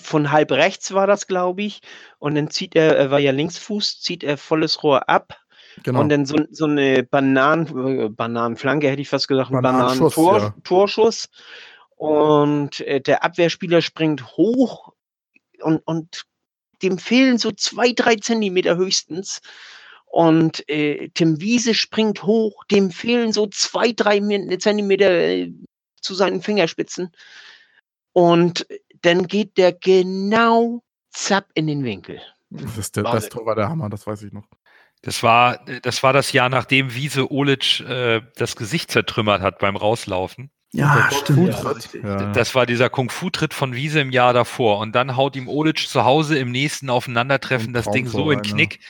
[0.00, 1.80] von halb rechts war das, glaube ich.
[2.18, 5.38] Und dann zieht er, er war ja Linksfuß, zieht er volles Rohr ab.
[5.82, 6.00] Genau.
[6.00, 11.10] Und dann so, so eine Bananen, äh, Bananenflanke, hätte ich fast gesagt, ein Bananenschuss, Bananentor,
[11.10, 11.10] ja.
[11.96, 14.92] Und äh, der Abwehrspieler springt hoch
[15.60, 16.24] und, und
[16.82, 19.40] dem fehlen so zwei, drei Zentimeter höchstens.
[20.06, 24.20] Und äh, Tim Wiese springt hoch, dem fehlen so zwei, drei
[24.58, 25.52] Zentimeter äh,
[26.00, 27.10] zu seinen Fingerspitzen.
[28.12, 28.64] Und
[29.04, 32.20] dann geht der genau zapp in den Winkel.
[32.50, 33.28] Das, der, das.
[33.28, 34.46] Tor war der Hammer, das weiß ich noch.
[35.02, 39.76] Das war, das war das Jahr, nachdem Wiese Olic äh, das Gesicht zertrümmert hat beim
[39.76, 40.50] Rauslaufen.
[40.74, 41.54] Ja, stimmt.
[42.02, 42.32] Ja.
[42.32, 44.78] Das war dieser Kung-Fu-Tritt von Wiese im Jahr davor.
[44.80, 48.42] Und dann haut ihm Olic zu Hause im nächsten Aufeinandertreffen Ein das Ding so in.
[48.42, 48.80] Knick.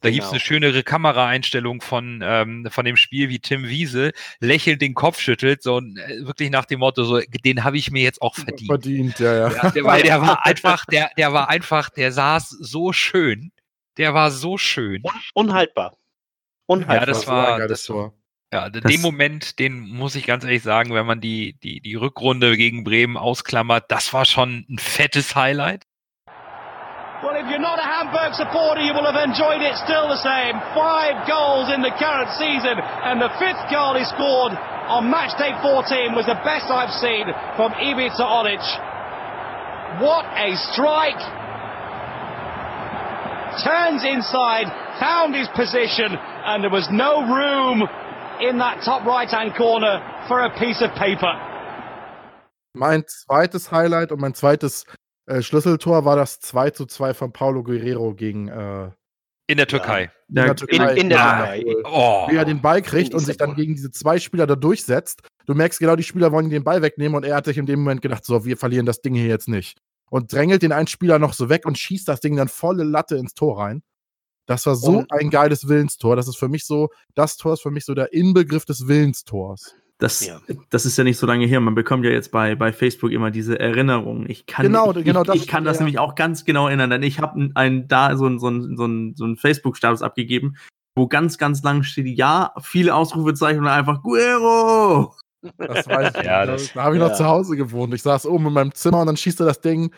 [0.00, 0.30] Da gibt's Genau.
[0.32, 5.62] eine schönere Kameraeinstellung von, ähm, von dem Spiel, wie Tim Wiese lächelnd den Kopf schüttelt,
[5.62, 8.66] so äh, wirklich nach dem Motto, so, den habe ich mir jetzt auch verdient.
[8.68, 9.52] Verdient, ja, ja.
[9.52, 13.52] Ja, der, weil der war einfach, der, der war einfach, der saß so schön.
[13.96, 15.02] Der war so schön.
[15.34, 15.96] Unhaltbar.
[16.66, 16.96] Unhaltbar.
[16.96, 18.14] Ja, das war ein war- das- Tor.
[18.52, 21.80] Ja, d- Das- den Moment, den muss ich ganz ehrlich sagen, wenn man die, die,
[21.80, 25.84] die Rückrunde gegen Bremen ausklammert, das war schon ein fettes Highlight.
[27.22, 30.60] Well, if you're not a Hamburg supporter, you will have enjoyed it still the same.
[30.74, 34.52] Five goals in the current season, and the fifth goal he scored
[34.88, 38.60] on match day 14 was the best I've seen from Ivica Olic.
[40.02, 41.22] What a strike!
[43.62, 44.66] Turns inside,
[44.98, 47.86] found his position, and there was no room
[48.40, 51.34] in that top right-hand corner for a piece of paper.
[52.74, 54.86] Mein zweites Highlight und mein zweites,
[55.26, 58.90] Äh, Schlüsseltor war das 2 zu 2 von Paulo Guerrero gegen äh,
[59.46, 60.10] In der Türkei.
[60.28, 60.94] in der In, Türkei.
[60.96, 61.46] in der Ah.
[61.54, 61.74] Türkei.
[61.84, 62.26] Oh.
[62.28, 65.22] wie er den Ball kriegt In und sich dann gegen diese zwei Spieler da durchsetzt.
[65.46, 67.80] Du merkst genau, die Spieler wollen den Ball wegnehmen und er hat sich in dem
[67.84, 69.78] Moment gedacht, so, wir verlieren das Ding hier jetzt nicht.
[70.10, 73.14] Und drängelt den einen Spieler noch so weg und schießt das Ding dann volle Latte
[73.16, 73.82] ins Tor rein.
[74.46, 76.16] Das war so Und- ein geiles Willenstor.
[76.16, 79.74] Das ist für mich so, das Tor ist für mich so der Inbegriff des Willenstors.
[79.98, 80.40] Das, Ja.
[80.70, 81.60] das ist ja nicht so lange her.
[81.60, 84.28] Man bekommt ja jetzt bei, bei Facebook immer diese Erinnerungen.
[84.28, 85.84] Ich kann, Genau, ich, genau ich, das- ich kann das ja.
[85.84, 88.84] nämlich auch ganz genau erinnern, denn ich habe ein, da so ein, so ein, so
[88.86, 90.56] ein, so ein Facebook-Status abgegeben,
[90.96, 95.14] wo ganz, ganz lang steht, ja, viele Ausrufezeichen und einfach Guero.
[95.56, 96.22] Das weiß ich.
[96.26, 97.14] Ja, da das- da habe ich noch ja.
[97.14, 97.94] zu Hause gewohnt.
[97.94, 99.94] Ich saß oben in meinem Zimmer und dann schießt er das Ding.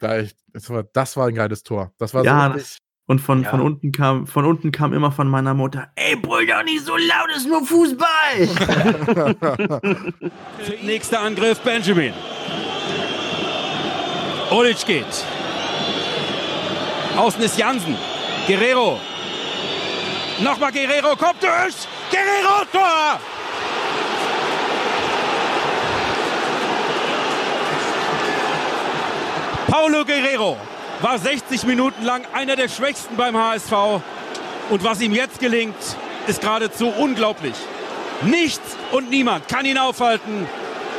[0.00, 1.92] Da ich, das, war, das war ein geiles Tor.
[1.98, 3.50] Das war Ja, so das, und von, Ja.
[3.50, 6.96] von unten kam, von unten kam immer von meiner Mutter, ey, brüll doch nicht so
[6.96, 8.48] laut, ist nur Fußball.
[10.82, 12.12] Nächster Angriff Benjamin.
[14.50, 15.04] Olic geht.
[17.16, 17.96] Außen ist Jansen.
[18.46, 18.98] Guerrero.
[20.40, 21.74] Nochmal Guerrero, kommt durch.
[22.10, 23.20] Guerrero, Tor!
[29.68, 30.56] Paulo Guerrero
[31.00, 33.72] war 60 Minuten lang einer der schwächsten beim HSV.
[34.70, 35.76] Und was ihm jetzt gelingt,
[36.26, 37.54] ist geradezu unglaublich.
[38.22, 40.46] Nichts und niemand kann ihn aufhalten.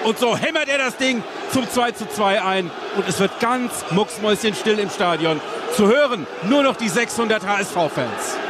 [0.04, 2.72] Und so hämmert er das Ding zum 2 zu 2 ein.
[2.96, 5.42] Und es wird ganz mucksmäuschenstill im Stadion.
[5.76, 8.45] Zu hören nur noch die 600 HSV-Fans.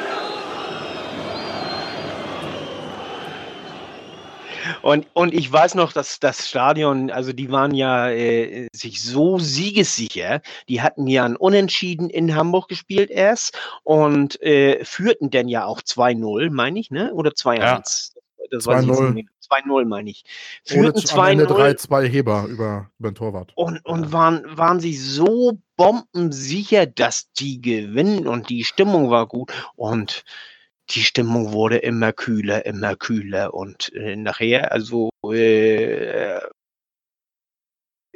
[4.86, 9.39] Und, und ich weiß noch, dass das Stadion, also die waren ja äh, sich so
[9.39, 10.43] siegessicher.
[10.69, 15.82] Die hatten ja ein Unentschieden in Hamburg gespielt erst und äh, führten dann ja auch
[15.82, 17.12] 2-0, meine ich, ne?
[17.15, 18.13] Oder 2-1.
[18.52, 19.13] Das weiß ich jetzt 2-0.
[19.13, 19.60] nicht mehr.
[19.65, 20.24] 2-0 meine ich.
[20.63, 23.54] Führten am Ende 2-0 3-2 Heber über, über den Torwart.
[23.56, 29.52] und, und waren, waren sie so bombensicher, dass die gewinnen und die Stimmung war gut
[29.76, 30.24] und
[30.91, 36.39] die Stimmung wurde immer kühler, immer kühler und äh, nachher, also äh,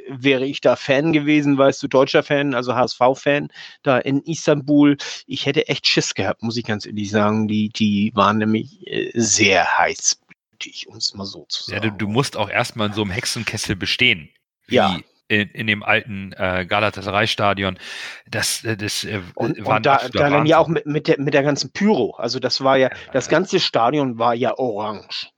[0.08, 3.48] wäre ich da Fan gewesen, weißt du, deutscher Fan, also HSV-Fan,
[3.82, 7.48] da in Istanbul, ich hätte echt Schiss gehabt, muss ich ganz ehrlich sagen.
[7.48, 11.98] Die, die waren nämlich äh, sehr heißblütig, um es mal so zu Ja, sagen.
[11.98, 14.30] du, du musst auch erstmal in so einem Hexenkessel bestehen.
[14.66, 14.98] Wie Ja.
[15.30, 17.78] In, in dem alten äh, Galatasaray-Stadion.
[18.26, 21.34] Das, äh, das äh, Und, war und da, dann ja auch mit, mit, der, mit
[21.34, 22.16] der ganzen Pyro.
[22.16, 25.30] Also das war ja, das ganze Stadion war ja orange.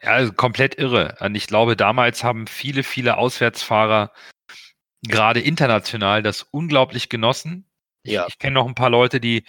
[0.00, 1.16] Ja, also komplett irre.
[1.18, 4.12] Und ich glaube, damals haben viele, viele Auswärtsfahrer
[5.02, 7.68] gerade international das unglaublich genossen.
[8.04, 8.26] Ich, Ja.
[8.28, 9.44] ich kenne noch ein paar Leute, die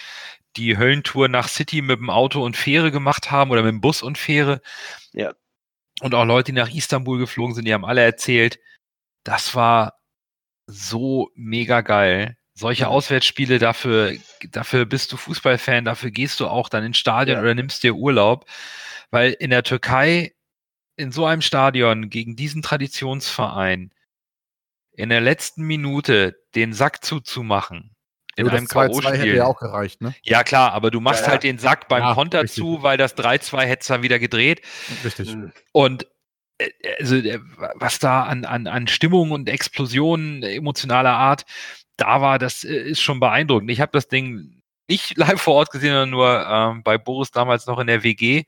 [0.56, 4.02] die Höllentour nach City mit dem Auto und Fähre gemacht haben oder mit dem Bus
[4.02, 4.60] und Fähre.
[5.14, 5.34] Ja.
[6.02, 8.58] Und auch Leute, die nach Istanbul geflogen sind, die haben alle erzählt,
[9.28, 9.94] das war
[10.68, 12.38] so mega geil.
[12.54, 12.88] Solche Ja.
[12.90, 14.14] Auswärtsspiele, dafür,
[14.52, 17.42] dafür bist du Fußballfan, dafür gehst du auch dann ins Stadion Ja.
[17.44, 18.46] oder nimmst dir Urlaub.
[19.12, 20.34] Weil in der Türkei,
[20.96, 23.92] in so einem Stadion gegen diesen Traditionsverein,
[24.94, 27.96] in der letzten Minute den Sack zuzumachen,
[28.36, 29.36] in Nur einem 2-2 hätte K.O.-Spiel.
[29.36, 30.16] ja auch gereicht, ne?
[30.24, 31.32] Ja, klar, aber du machst Ja, ja.
[31.34, 32.64] halt den Sack beim Ja, Konter richtig.
[32.64, 34.62] zu, weil das 3-2 hättest dann wieder gedreht.
[35.04, 35.36] Richtig.
[35.36, 35.52] Mhm.
[35.72, 36.08] Und
[37.00, 37.40] also, äh,
[37.76, 41.46] was da an, an, an Stimmung und Explosionen emotionaler Art
[41.98, 43.70] da war, das äh, ist schon beeindruckend.
[43.72, 47.66] Ich habe das Ding nicht live vor Ort gesehen, sondern nur ähm, bei Boris damals
[47.68, 48.44] noch in der WG.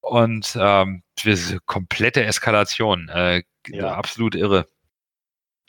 [0.00, 3.08] Und ähm, eine komplette Eskalation.
[3.08, 3.94] Äh, Ja.
[3.94, 4.68] Absolut irre.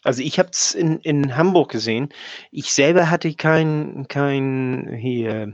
[0.04, 2.10] Also ich habe es in, in Hamburg gesehen.
[2.52, 5.52] Ich selber hatte kein, kein hier äh,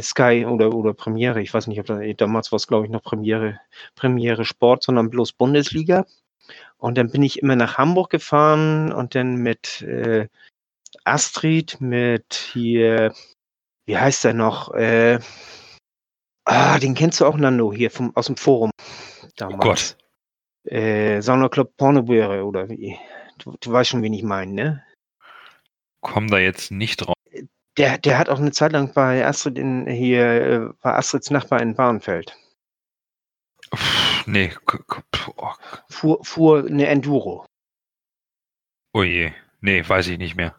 [0.00, 1.42] Sky oder, oder Premiere.
[1.42, 3.60] Ich weiß nicht, ob da, damals war es, glaube ich, noch Premiere,
[3.94, 6.06] Premiere Sport, sondern bloß Bundesliga.
[6.78, 10.28] Und dann bin ich immer nach Hamburg gefahren und dann mit äh,
[11.04, 13.14] Astrid, mit hier,
[13.86, 14.72] wie heißt der noch?
[14.74, 15.18] Äh,
[16.44, 18.70] ah, den kennst du auch, Nando, hier vom, aus dem Forum.
[19.36, 19.96] Damals.
[20.64, 22.98] Äh, Sonderclub Pornobüre oder wie?
[23.38, 24.84] Du, du weißt schon, wen ich meine, ne?
[26.00, 27.14] Komm da jetzt nicht drauf.
[27.80, 31.62] Der, der hat auch eine Zeit lang bei Astrid in hier, äh, war Astrids Nachbar
[31.62, 32.36] in Barnfeld.
[34.26, 34.52] Nee,
[35.38, 35.52] oh,
[35.88, 37.46] Fuhr, fuhr eine Enduro.
[38.92, 39.32] oh je.
[39.62, 40.54] Nee, weiß ich nicht mehr.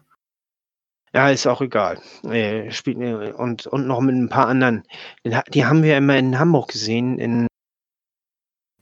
[1.13, 2.01] Ja, ist auch egal.
[2.23, 4.83] Äh, spielt, äh, und, und noch mit ein paar anderen.
[5.23, 7.45] Die haben wir immer in Hamburg gesehen, in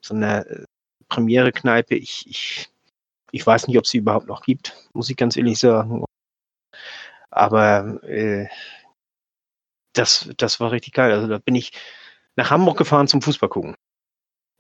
[0.02, 0.64] so einer äh,
[1.10, 1.96] Premiere-Kneipe.
[1.96, 2.70] Ich, ich,
[3.32, 6.06] ich weiß nicht, ob sie überhaupt noch gibt, muss ich ganz ehrlich sagen.
[7.32, 8.48] Aber äh,
[9.94, 11.12] das, das war richtig geil.
[11.12, 11.72] Also da bin ich
[12.36, 13.76] nach Hamburg gefahren zum Fußball gucken.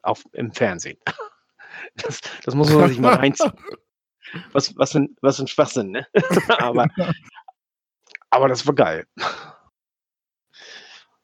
[0.02, 0.98] Auf, Im Fernsehen.
[1.96, 3.54] Das, das muss man sich mal reinziehen.
[4.52, 6.06] was, was, ein, was ein Schwachsinn, ne?
[6.60, 6.88] aber,
[8.30, 9.08] aber das war geil.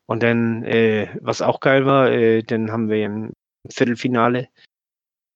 [0.05, 3.33] Und dann, äh, was auch geil war, äh, dann haben wir im
[3.69, 4.47] Viertelfinale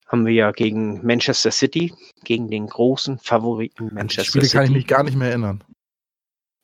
[0.08, 1.94] haben wir ja gegen Manchester City,
[2.24, 4.58] gegen den großen Favoriten Manchester Spiele City.
[4.58, 5.64] kann ich mich gar nicht mehr erinnern.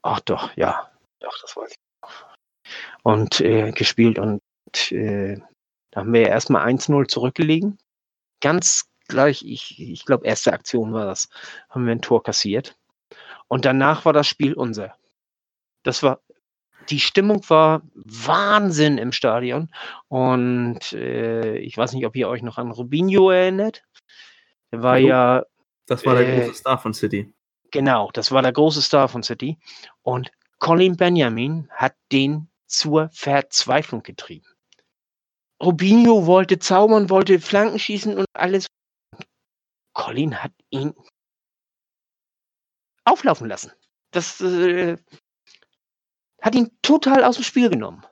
[0.05, 0.91] Ach doch, ja.
[1.19, 1.77] Doch, das weiß ich.
[2.03, 2.35] noch.
[3.01, 4.41] Und äh, gespielt und
[4.91, 5.37] äh,
[5.89, 7.79] da haben wir ja erstmal 1-0 zurückgelegen.
[8.39, 11.27] Ganz gleich, ich, ich glaube, erste Aktion war das,
[11.69, 12.77] haben wir ein Tor kassiert.
[13.47, 14.95] Und danach war das Spiel unser.
[15.81, 16.19] Das war,
[16.89, 19.71] die Stimmung war Wahnsinn im Stadion.
[20.07, 23.83] Und äh, ich weiß nicht, ob ihr euch noch an Rubinho erinnert.
[24.71, 25.07] Der war Hallo?
[25.07, 25.45] ja
[25.87, 27.33] Das war der Äh, große Star von City.
[27.75, 29.57] Genau, das war der große Star von City.
[30.01, 34.47] Und Colin Benjamin hat den zur Verzweiflung getrieben.
[35.61, 38.67] Rubinho wollte zaubern, wollte Flanken schießen und alles.
[39.91, 40.93] Colin hat ihn
[43.03, 43.73] auflaufen lassen.
[44.11, 44.95] Das äh,
[46.41, 48.05] hat ihn total aus dem Spiel genommen.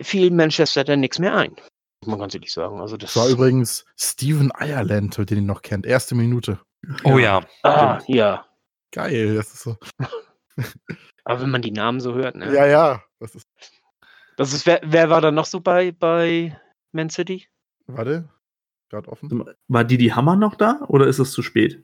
[0.00, 1.54] Fiel Manchester dann nichts mehr ein.
[2.00, 2.80] Muss man ganz ehrlich sagen.
[2.80, 5.86] Also das Das war übrigens Steven Ireland, den ihr noch kennt.
[5.86, 6.58] Erste Minute.
[7.04, 7.46] Oh ja.
[7.62, 8.46] ah, ja.
[8.96, 9.76] Geil, das ist so.
[11.24, 12.50] Aber wenn man die Namen so hört, ne?
[12.54, 13.02] Ja, ja.
[13.20, 13.46] Das ist,
[14.38, 16.58] Das ist, wer, wer war da noch so bei, bei
[16.92, 17.46] Man City?
[17.86, 18.28] warte.
[18.88, 19.44] Gerade offen.
[19.68, 21.82] War Didi Hammer noch da oder ist es zu spät?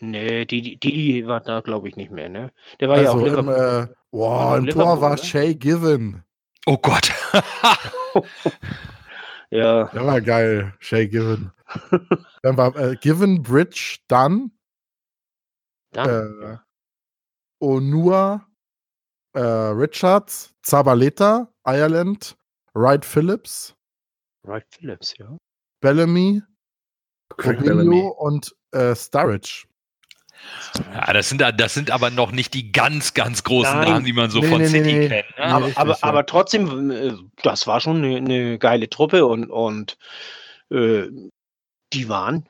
[0.00, 2.52] Nee, die, die, die war da, glaube ich, nicht mehr, ne?
[2.80, 3.88] Der war ja auch Also im, Liverpool.
[3.90, 5.22] äh, wow, War im Liverpool, Tor war oder?
[5.22, 6.24] Shay Given.
[6.66, 7.12] Oh Gott.
[9.50, 11.50] ja, Der war geil, Shay Given.
[12.42, 14.52] Dann war äh, Given, Bridge, dann
[15.92, 16.42] dann.
[16.42, 16.56] äh,
[17.64, 18.46] Onua,
[19.34, 22.36] äh, Richards, Zabaleta, Ireland,
[22.74, 23.74] Wright Phillips,
[24.44, 25.36] Wright Phillips, ja.
[25.80, 26.42] Bellamy,
[27.36, 28.10] Bellamy.
[28.18, 29.66] und äh, Sturridge.
[30.92, 33.88] Ja, das sind, das sind aber noch nicht die ganz, ganz großen Nein.
[33.88, 35.08] Namen, die man so Nee, von nee, City nee, nee.
[35.08, 35.38] kennt.
[35.38, 35.44] Ne?
[35.44, 35.98] Aber, aber, ja.
[36.02, 39.98] aber trotzdem, äh, das war schon eine, eine geile Truppe und, und
[40.70, 41.08] äh,
[41.92, 42.48] die waren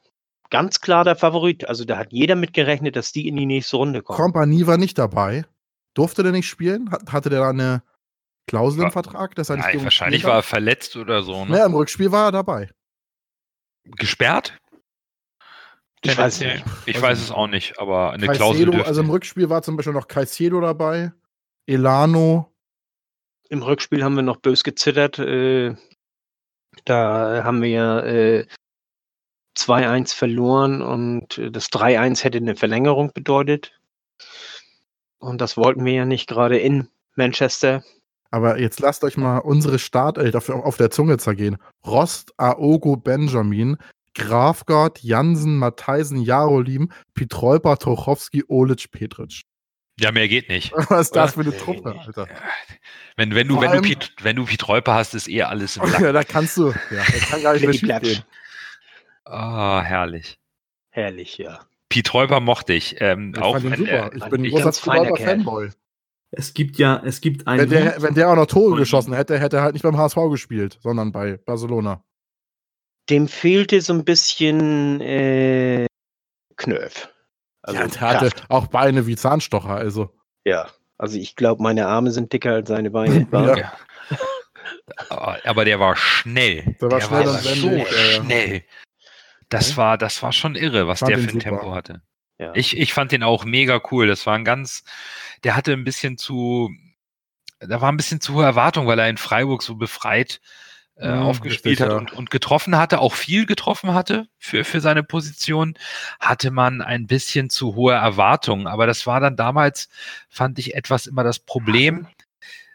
[0.52, 1.66] ganz klar der Favorit.
[1.68, 4.16] Also da hat jeder mit gerechnet, dass die in die nächste Runde kommen.
[4.16, 5.44] Kompanie war nicht dabei.
[5.94, 6.90] Durfte der nicht spielen?
[6.90, 7.82] Hat, hatte der da eine
[8.46, 11.44] Klausel im Vertrag, dass er nicht Nein, wahrscheinlich war er verletzt oder so.
[11.46, 11.56] Ne?
[11.56, 12.70] Ja, im Rückspiel war er dabei.
[13.84, 14.58] Gesperrt?
[16.02, 16.64] Ich weiß nicht.
[16.86, 18.88] Ich Weiß es auch nicht, aber eine Klausel Caicedo, dürfte.
[18.88, 21.12] also im Rückspiel war zum Beispiel noch Caicedo dabei,
[21.66, 22.52] Elano,
[23.48, 25.18] Im Rückspiel haben wir noch bös gezittert.
[25.18, 25.76] Äh,
[26.84, 28.46] da haben wir ja äh,
[29.56, 33.72] 2-1 verloren und äh, das 3-1 hätte eine Verlängerung bedeutet.
[35.18, 37.82] Und das wollten wir ja nicht gerade in Manchester.
[38.30, 41.58] Aber jetzt lasst euch mal unsere Startelf auf, auf der Zunge zergehen.
[41.86, 43.76] Rost, Aogo, Benjamin,
[44.14, 49.42] Grafgard, Jansen, Matheisen, Jarolim, Pietrolpa, Tochowski, Olic, Petric.
[50.00, 50.72] ja, mehr geht nicht.
[50.88, 51.56] Was ist das für eine.
[51.56, 52.26] Truppe, Alter?
[53.16, 55.90] Wenn, wenn, du, Vor wenn, du Piet, wenn du Pietreuper hast, ist eh alles im
[55.90, 56.00] Lack.
[56.00, 56.68] Ja, da kannst du.
[56.68, 58.24] Ja, da kann gar nicht mehr gehen.
[59.24, 60.38] Ah, herrlich.
[60.90, 61.60] Herrlich, ja.
[61.88, 63.00] Pietreuper mochte ich.
[63.00, 63.90] Ähm, Ich auch fand ihn wenn super.
[63.92, 65.16] er, ich bin ein großer Kerl.
[65.16, 65.70] Fanboy.
[66.30, 67.70] Es gibt ja, es gibt einen.
[67.70, 70.16] Wenn der, wenn der auch noch Tore geschossen hätte, hätte er halt nicht beim HSV
[70.30, 72.02] gespielt, sondern bei Barcelona.
[73.10, 75.86] Dem fehlte so ein bisschen äh,
[76.56, 77.08] Knöpf.
[77.62, 80.10] Also ja, der hatte auch Beine wie Zahnstocher, also.
[80.44, 83.28] Ja, also ich glaube, meine Arme sind dicker als seine Beine.
[83.32, 83.56] Ja.
[83.56, 83.72] Ja.
[85.44, 86.76] Aber der war schnell.
[86.80, 88.62] Der war schnell war und so schnell.
[89.52, 91.38] Das war, das war schon irre, was der für ein super.
[91.44, 92.02] Tempo hatte.
[92.38, 92.52] Ja.
[92.54, 94.06] Ich, ich fand den auch mega cool.
[94.06, 94.84] Das war ein ganz,
[95.44, 96.70] der hatte ein bisschen zu,
[97.60, 100.40] da war ein bisschen zu hohe Erwartung, weil er in Freiburg so befreit
[100.96, 101.96] äh, Mhm, aufgespielt richtig, hat ja.
[101.96, 105.74] und, und getroffen hatte, auch viel getroffen hatte für, für seine Position,
[106.20, 108.66] hatte man ein bisschen zu hohe Erwartungen.
[108.66, 109.88] Aber das war dann damals,
[110.28, 112.06] fand ich, etwas immer das Problem.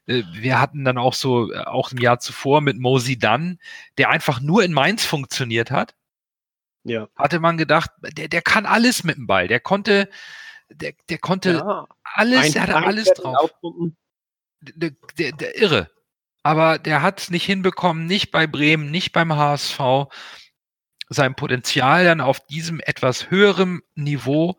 [0.07, 3.59] Äh, Wir hatten dann auch so, äh, auch im Jahr zuvor mit Mosi Dunn,
[3.97, 5.96] der einfach nur in Mainz funktioniert hat
[6.87, 7.07] ja.
[7.15, 9.47] hatte man gedacht, der, der kann alles mit dem Ball.
[9.47, 10.09] Der konnte,
[10.69, 11.87] der, der konnte ja.
[12.03, 13.51] alles, der hatte alles drauf.
[14.61, 15.89] Der, der, der irre.
[16.43, 19.79] Aber der hat es nicht hinbekommen, nicht bei Bremen, nicht beim HSV,
[21.09, 24.57] sein Potenzial dann auf diesem etwas höheren Niveau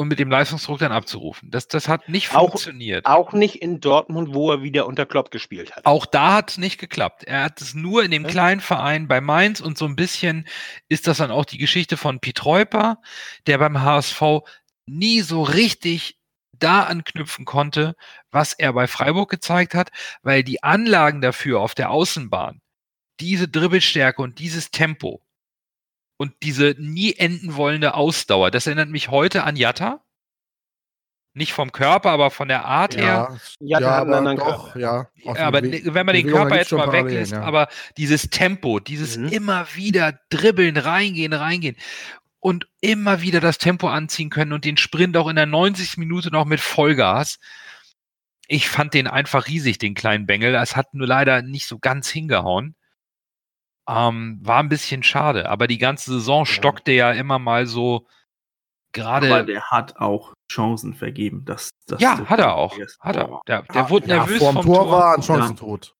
[0.00, 1.50] und mit dem Leistungsdruck dann abzurufen.
[1.50, 3.04] Das, das hat nicht Auch- funktioniert.
[3.04, 5.84] Auch nicht in Dortmund, wo er wieder unter Klopp gespielt hat.
[5.84, 7.24] Auch da hat es nicht geklappt.
[7.24, 10.48] Er hat es nur in dem kleinen Verein bei Mainz und so ein bisschen
[10.88, 13.02] ist das dann auch die Geschichte von Pietreuper,
[13.46, 14.22] der beim HSV
[14.86, 16.16] nie so richtig
[16.52, 17.94] da anknüpfen konnte,
[18.30, 19.90] was er bei Freiburg gezeigt hat,
[20.22, 22.62] weil die Anlagen dafür auf der Außenbahn,
[23.20, 25.20] diese Dribbelstärke und dieses Tempo,
[26.20, 28.50] und diese nie enden wollende Ausdauer.
[28.50, 30.04] Das erinnert mich heute an Jatta.
[31.32, 33.38] Nicht vom Körper, aber von der Art her.
[33.58, 34.78] Ja, Ja, hat einen anderen doch, Körper.
[34.80, 35.08] ja.
[35.24, 37.40] Ja, aber die ne- wenn man den Körper jetzt mal weglässt, ja.
[37.40, 39.28] aber dieses Tempo, dieses Mhm.
[39.28, 41.76] immer wieder dribbeln, reingehen, reingehen
[42.38, 45.96] und immer wieder das Tempo anziehen können und den Sprint auch in der 90.
[45.96, 47.38] Minute noch mit Vollgas.
[48.46, 50.54] Ich fand den einfach riesig, den kleinen Bengel.
[50.56, 52.74] Es hat nur leider nicht so ganz hingehauen.
[53.90, 58.06] Ähm, war ein bisschen schade, aber die ganze Saison stockte ja immer mal so
[58.96, 59.44] Aber gerade.
[59.46, 61.44] der hat auch Chancen vergeben.
[61.44, 62.76] Das, das Ja, hat er auch.
[63.00, 63.40] Hat er.
[63.46, 64.90] Der, der Ja, wurde ja, nervös vorm vom Tor, Tor.
[64.92, 65.94] war ein Chancentod.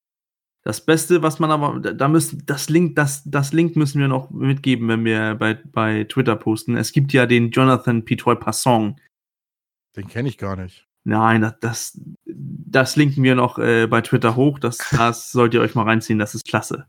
[0.62, 4.28] Das Beste, was man aber, da müssen, das Link, das, das Link müssen wir noch
[4.30, 6.76] mitgeben, wenn wir bei, bei Twitter posten.
[6.76, 9.00] Es gibt ja den Jonathan Pitoy Passong.
[9.96, 10.86] Den kenne ich gar nicht.
[11.04, 14.58] Nein, das, das, das linken wir noch äh, bei Twitter hoch.
[14.58, 16.18] Das, das sollt ihr euch mal reinziehen.
[16.18, 16.86] Das ist klasse.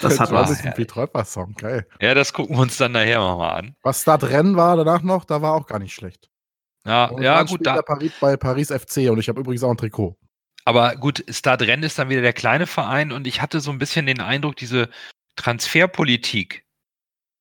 [0.00, 0.64] Das hat was.
[0.64, 1.86] ein Pietroiper-Song, geil.
[2.00, 3.74] Ja, das gucken wir uns dann nachher mal an.
[3.82, 6.30] Was da drin war danach noch, da war auch gar nicht schlecht.
[6.86, 9.70] Ja, Und ja dann gut, da, Paris bei Paris FC und ich habe übrigens auch
[9.70, 10.16] ein Trikot.
[10.64, 14.06] aber gut, Stadren ist dann wieder der kleine Verein und ich hatte so ein bisschen
[14.06, 14.88] den Eindruck, diese
[15.34, 16.64] Transferpolitik,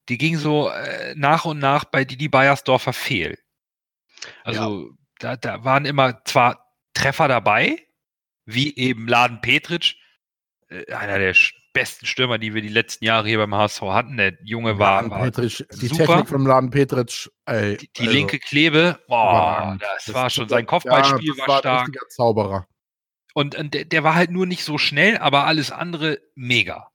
[0.10, 3.38] die ging so äh, nach und nach bei Didi Beiersdorfer fehl.
[4.44, 4.90] Also
[5.20, 7.78] da, da waren immer zwar Treffer dabei,
[8.46, 9.98] wie eben Laden Petric, äh,
[10.94, 11.36] einer der
[11.74, 14.18] besten Stürmer, die wir die letzten Jahre hier beim HSV hatten.
[14.18, 16.06] Der Junge war, Laden war Petric, die super.
[16.06, 17.78] Technik vom Laden Petric, ey.
[17.78, 19.84] die, die also, linke Klebe, boah, überragend.
[19.84, 21.88] das, war schon, sein Kopfballspiel ja, das war ein stark.
[21.88, 22.68] richtiger Zauberer.
[23.34, 26.90] Und, und der, der war halt nur nicht so schnell, aber alles andere mega.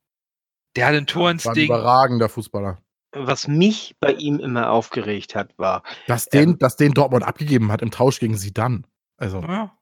[0.75, 1.59] Der hatte einen War ein Torinstinkt.
[1.69, 2.83] überragender Fußballer.
[3.15, 6.59] Was mich bei ihm immer aufgeregt hat, war, Dass den, Ähm.
[6.59, 8.87] dass den Dortmund abgegeben hat im Tausch gegen Sidan.
[9.19, 9.77] Also, Ja.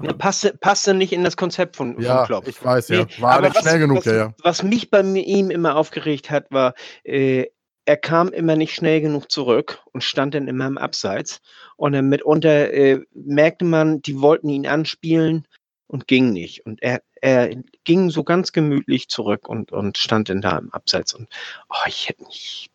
[0.00, 2.48] Er passte, passte nicht in das Konzept von, ja, von Klopp.
[2.48, 3.06] ich weiß, ja.
[3.18, 4.34] War aber nicht schnell genug, was, ja, ja.
[4.42, 6.74] Was mich bei ihm immer aufgeregt hat, war,
[7.04, 7.46] äh,
[7.84, 11.40] er kam immer nicht schnell genug zurück und stand dann immer im Abseits.
[11.76, 15.46] Und dann mitunter äh, merkte man, die wollten ihn anspielen
[15.88, 16.64] und ging nicht.
[16.64, 21.12] Und er, er ging so ganz gemütlich zurück und, und stand dann da im Abseits.
[21.12, 21.28] Und
[21.68, 22.70] oh, ich hätte mich,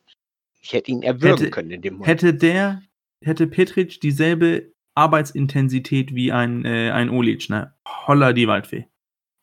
[0.61, 2.09] ich hätte ihn erwürgen Hätte- können in dem Moment.
[2.09, 2.81] Hätte der,
[3.23, 7.73] hätte Petric dieselbe Arbeitsintensität wie ein, äh, ein Olic, ne?
[7.87, 8.87] Holla die Waldfee.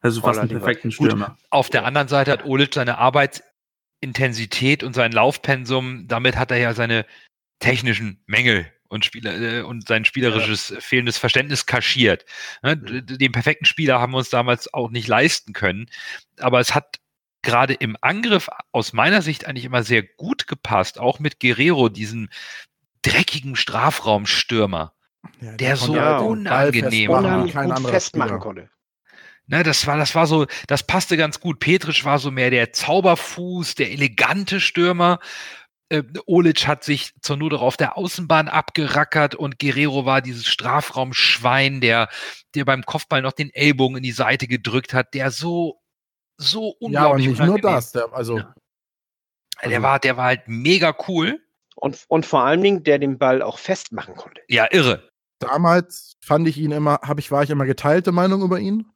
[0.00, 1.06] Also fast einen perfekten Gut.
[1.06, 1.38] Stürmer.
[1.50, 6.74] Auf der anderen Seite hat Olic seine Arbeitsintensität und sein Laufpensum, damit hat er ja
[6.74, 7.06] seine
[7.60, 12.26] technischen Mängel und, Spieler, äh, und sein spielerisches fehlendes Verständnis kaschiert.
[12.62, 15.86] Ne, d- Den perfekten Spieler haben wir uns damals auch nicht leisten können.
[16.38, 17.00] Aber es hat
[17.42, 22.28] gerade im Angriff aus meiner Sicht eigentlich immer sehr gut gepasst, auch mit Guerrero, diesem
[23.02, 24.92] dreckigen Strafraumstürmer.
[25.40, 26.00] Ja der konnte so
[26.50, 27.46] halt den unangenehm war.
[27.48, 28.70] Kein gut festmachen konnte.
[29.46, 31.60] Ne, das war, das war so, das passte ganz gut.
[31.60, 35.18] Petric war so mehr der Zauberfuß, der elegante Stürmer.
[35.90, 40.46] Äh, Olic hat sich zur Not auch auf der Außenbahn abgerackert und Guerrero war dieses
[40.46, 42.08] Strafraumschwein, der,
[42.54, 45.82] der beim Kopfball noch den Ellbogen in die Seite gedrückt hat, der so,
[46.38, 47.92] so Ja, und unglaublich nicht nur das.
[47.92, 48.54] Der, also, Ja.
[49.70, 51.40] Der war, der war halt mega cool.
[51.76, 54.40] Und, und vor allen Dingen, der den Ball auch festmachen konnte.
[54.48, 55.10] Ja, irre.
[55.44, 58.86] Damals fand ich ihn immer, habe ich, war ich immer geteilte Meinung über ihn.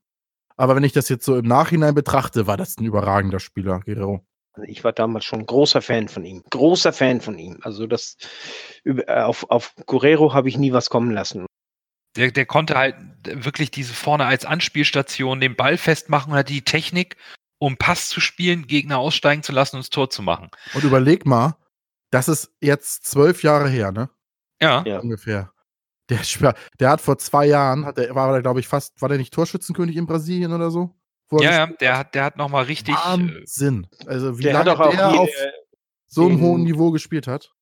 [0.57, 4.27] Aber wenn ich das jetzt so im Nachhinein betrachte, war das ein überragender Spieler, Guerrero.
[4.55, 6.43] Also ich war damals schon großer Fan von ihm.
[6.51, 7.59] Großer Fan von ihm.
[7.63, 8.17] Also das
[8.85, 11.47] äh, auf, auf Guerrero habe ich nie was kommen lassen.
[12.17, 16.63] Der, der konnte halt wirklich diese vorne als Anspielstation den Ball festmachen und hat die
[16.63, 17.17] Technik,
[17.61, 20.51] um Pass zu spielen, Gegner aussteigen zu lassen und das Tor zu machen.
[20.75, 21.57] Und überleg mal,
[22.11, 24.11] das ist jetzt zwölf Jahre her, ne?
[24.61, 24.99] Ja, Ja.
[24.99, 25.53] Ungefähr.
[26.11, 26.21] Der,
[26.81, 29.33] der hat vor zwei Jahren, hat der, war der, glaube ich, fast, war der nicht
[29.35, 30.95] Torschützenkönig in Brasilien oder so?
[31.29, 32.95] Wo er ja, ja, der hat, der hat nochmal richtig.
[32.95, 33.87] Wahnsinn.
[34.07, 35.51] Also wie Der hat lange doch auch der die, auf äh,
[36.07, 37.53] so einem hohen Niveau gespielt hat.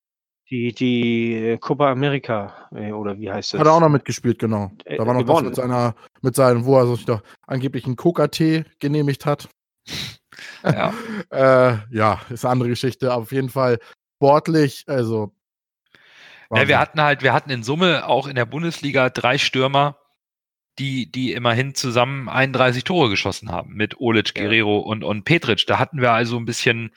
[0.49, 3.59] die, die äh, Copa America, äh, oder wie heißt das?
[3.59, 4.71] Hat er auch noch mitgespielt, genau.
[4.85, 5.47] Da war noch gewonnen.
[5.47, 9.49] mit seiner, mit seinem, wo er sich doch angeblich einen Coca-Tee genehmigt hat.
[10.63, 10.93] ja.
[11.29, 13.11] Äh, ja, ist eine andere Geschichte.
[13.11, 13.79] Aber auf jeden Fall
[14.15, 15.33] sportlich, also.
[16.53, 19.97] Ja, wir hatten halt, wir hatten in Summe auch in der Bundesliga drei Stürmer,
[20.79, 24.43] die, die immerhin zusammen 31 Tore geschossen haben mit Olic, Ja.
[24.43, 25.65] Guerrero und, und Petric.
[25.67, 26.91] Da hatten wir also ein bisschen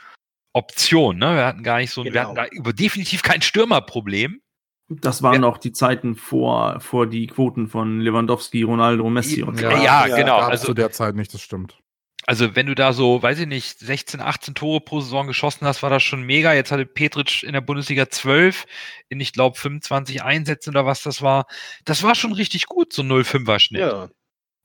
[0.52, 1.34] Option, ne?
[1.36, 2.24] Wir hatten gar nicht so, wir Genau.
[2.24, 4.40] hatten da über definitiv kein Stürmerproblem.
[4.88, 5.38] Das waren Ja.
[5.40, 9.64] noch die Zeiten vor, vor die Quoten von Lewandowski, Ronaldo, Messi und so.
[9.64, 10.38] Ja, ja, ja, genau.
[10.38, 11.78] Also, zu der Zeit nicht, das stimmt.
[12.26, 15.82] Also wenn du da so, weiß ich nicht, 16, 18 Tore pro Saison geschossen hast,
[15.82, 16.52] war das schon mega.
[16.52, 18.66] Jetzt hatte Petric in der Bundesliga 12
[19.08, 21.46] in, ich glaube, 25 Einsätzen oder was das war.
[21.84, 23.80] Das war schon richtig gut, so 0,5er Schnitt.
[23.80, 24.10] Ja.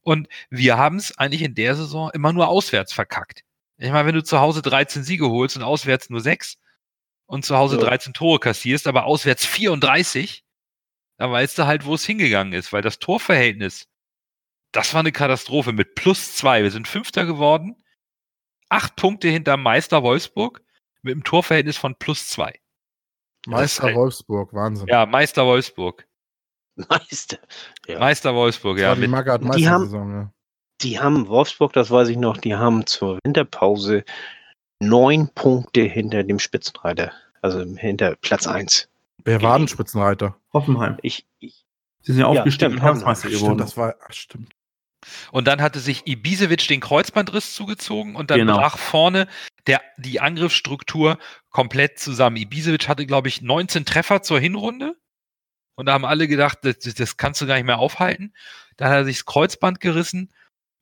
[0.02, 3.42] Und wir haben es eigentlich in der Saison immer nur auswärts verkackt.
[3.78, 6.58] Ich meine, wenn du zu Hause 13 Siege holst und auswärts nur 6
[7.26, 7.84] und zu Hause Ja.
[7.86, 10.44] 13 Tore kassierst, aber auswärts 34,
[11.18, 13.88] dann weißt du halt, wo es hingegangen ist, weil das Torverhältnis,
[14.76, 16.64] das war eine Katastrophe mit plus zwei.
[16.64, 17.76] Wir sind Fünfter geworden,
[18.70, 20.62] acht Punkte hinter Meister Wolfsburg
[21.02, 22.60] mit einem Torverhältnis von plus zwei.
[23.48, 24.88] Meister halt- Wolfsburg, Wahnsinn.
[24.88, 26.08] Ja, Meister Wolfsburg.
[26.90, 27.38] Meister.
[27.88, 28.00] Ja.
[28.00, 28.96] Meister Wolfsburg, ja.
[28.96, 30.32] die Mit, Magath Die haben- Meistersaison, ja.
[30.82, 34.04] Die haben Wolfsburg, das weiß ich noch, die haben zur Winterpause
[34.82, 37.14] neun Punkte hinter dem Spitzenreiter.
[37.42, 38.90] Also hinter Platz 1.
[39.24, 40.36] Wer war denn Spitzenreiter?
[40.52, 40.98] Hoffenheim.
[41.02, 41.66] Ich, ich,
[42.02, 44.54] Sie sind ja Ja, aufgestiegen und Herbstmeister Stimmt, das war, ach, stimmt.
[45.32, 48.58] Und dann hatte sich Ibisevic den Kreuzbandriss zugezogen und dann Genau.
[48.58, 49.28] brach vorne
[49.68, 51.18] der, die Angriffsstruktur
[51.50, 52.38] komplett zusammen.
[52.38, 54.96] Ibisevic hatte, glaube ich, 19 Treffer zur Hinrunde.
[55.76, 58.34] Und da haben alle gedacht, das, das kannst du gar nicht mehr aufhalten.
[58.78, 60.32] Dann hat er sich das Kreuzband gerissen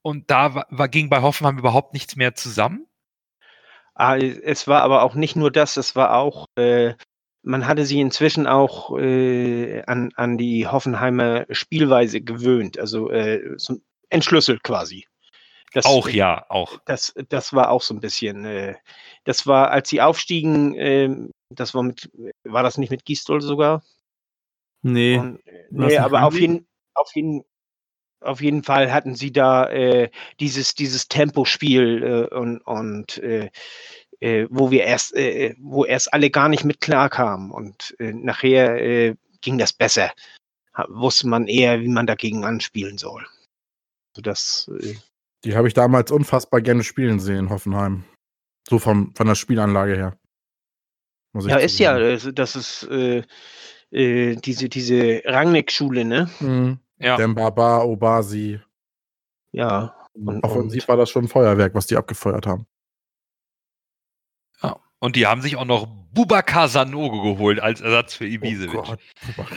[0.01, 2.85] und da war, war, ging bei Hoffenheim überhaupt nichts mehr zusammen.
[3.95, 6.95] ah, es war aber auch nicht nur das, es war auch, äh,
[7.43, 12.79] man hatte sie inzwischen auch äh, an, an die Hoffenheimer Spielweise gewöhnt.
[12.79, 13.79] Also äh, so
[14.13, 15.05] entschlüsselt quasi.
[15.73, 16.79] Das, auch ja, auch.
[16.85, 18.75] Das, das war auch so ein bisschen, äh,
[19.23, 22.11] das war, als sie aufstiegen, ähm, das war mit,
[22.43, 23.83] war das nicht mit Gistol sogar?
[24.83, 25.17] Nee.
[25.17, 27.43] Und, äh, Was nee, aber auf jeden, auf jeden,
[28.21, 30.09] auf jeden Fall hatten sie da äh,
[30.39, 33.49] dieses, dieses Tempospiel äh, und, und äh,
[34.19, 38.13] äh, wo wir erst, äh, wo erst alle gar nicht mit klar kamen und äh,
[38.13, 40.11] nachher äh, ging das besser.
[40.75, 43.25] Ha- Wusste man eher, wie man dagegen anspielen soll.
[44.13, 44.95] Also das, äh,
[45.43, 48.03] Die habe ich damals unfassbar gerne spielen sehen, Hoffenheim.
[48.69, 50.17] So vom, von der Spielanlage her.
[51.33, 52.11] Muss ich ja, ist ja, zugeben.
[52.11, 53.23] also das ist äh,
[53.91, 56.29] äh, diese, diese Rangnick-Schule, ne?
[56.39, 56.79] Mhm.
[56.99, 57.17] Ja.
[57.17, 58.59] Dembaba, Obasi.
[59.51, 59.95] Ja.
[60.13, 62.67] Und, Offensiv war das schon ein Feuerwerk, was die abgefeuert haben.
[64.61, 64.79] ja.
[64.99, 68.75] Und die haben sich auch noch Bubakar Sanogo geholt als Ersatz für Ibisevic.
[68.79, 68.99] Oh Gott,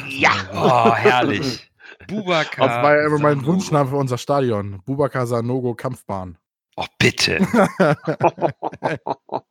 [0.08, 0.32] Ja.
[0.54, 1.70] Oh, herrlich.
[2.08, 2.66] Bubakar.
[2.68, 3.44] Das war ja immer mein.
[3.44, 4.82] Wunschname für unser Stadion.
[4.84, 6.38] Bubakar Sanogo Kampfbahn.
[6.76, 7.40] Oh, bitte.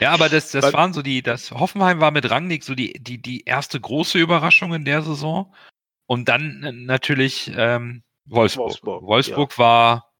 [0.00, 3.20] Ja, aber das, das waren so die, das Hoffenheim war mit Rangnick so die, die,
[3.20, 5.52] die erste große Überraschung in der Saison.
[6.06, 8.68] Und dann natürlich ähm, Wolfsburg.
[8.68, 10.12] Wolfsburg, Wolfsburg, war,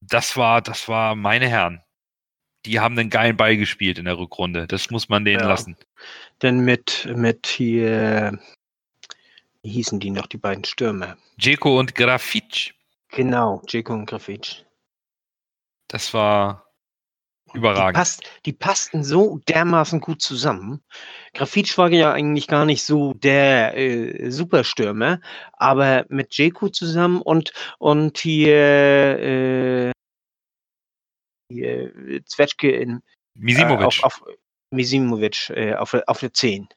[0.00, 1.82] das war, das war meine Herren.
[2.64, 4.66] Die haben einen geilen Ball gespielt in der Rückrunde.
[4.66, 5.48] Das muss man denen Ja.
[5.48, 5.76] lassen.
[6.40, 8.38] Denn mit, mit hier,
[9.70, 11.16] hießen die noch, die beiden Stürmer?
[11.38, 12.74] Dzeko und Grafic.
[13.10, 14.64] Genau, Jeko und Grafitsch.
[15.88, 16.66] Das war
[17.52, 17.94] Die, überragend.
[17.96, 20.82] passt, die passten so dermaßen gut zusammen.
[21.32, 25.20] Grafitsch war ja eigentlich gar nicht so der äh, Superstürmer,
[25.52, 29.92] aber mit Jeko zusammen und, und hier, äh,
[31.52, 33.00] äh, Zwetschke in,
[33.34, 33.80] Misimovic.
[33.80, 34.24] Äh, auf, auf
[34.70, 36.68] Misimovic äh, auf, auf der 10.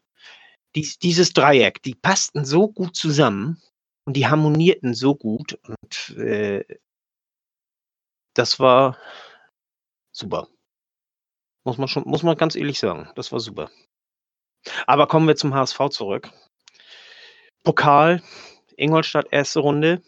[0.77, 3.59] Dies, dieses Dreieck, die passten so gut zusammen
[4.05, 6.63] und die harmonierten so gut und äh,
[8.35, 8.95] das war
[10.11, 10.47] super.
[11.65, 13.71] Muss man schon, muss man ganz ehrlich sagen, das war super.
[14.85, 16.31] Aber kommen wir zum HSV zurück.
[17.63, 18.21] Pokal,
[18.75, 20.03] Ingolstadt erste Runde,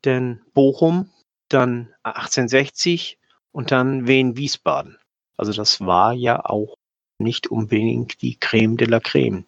[0.00, 1.12] dann Bochum,
[1.50, 3.18] dann 1860
[3.50, 4.98] und dann Wien Wiesbaden.
[5.36, 6.78] Also das war ja auch
[7.22, 9.44] nicht unbedingt die Creme de la Creme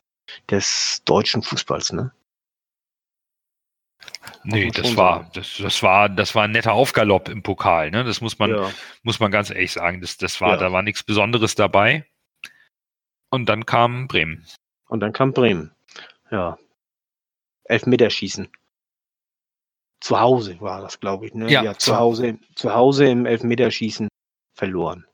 [0.50, 2.12] des deutschen Fußballs, ne?
[4.44, 8.04] nee, das war, das, das war, das war ein netter Aufgalopp im Pokal, ne?
[8.04, 8.70] Das muss man, ja.
[9.02, 10.00] muss man ganz ehrlich sagen.
[10.00, 10.56] Das, das war, Ja.
[10.56, 12.06] da war nichts Besonderes dabei.
[13.30, 14.46] Und dann kam Bremen.
[14.88, 15.74] Und dann kam Bremen.
[16.30, 16.58] Ja.
[17.64, 18.48] Elfmeterschießen.
[20.00, 21.50] Zu Hause war das, glaube ich, ne?
[21.50, 24.08] Ja, zu zu- Hause, zu Hause im Elfmeterschießen
[24.54, 25.06] verloren.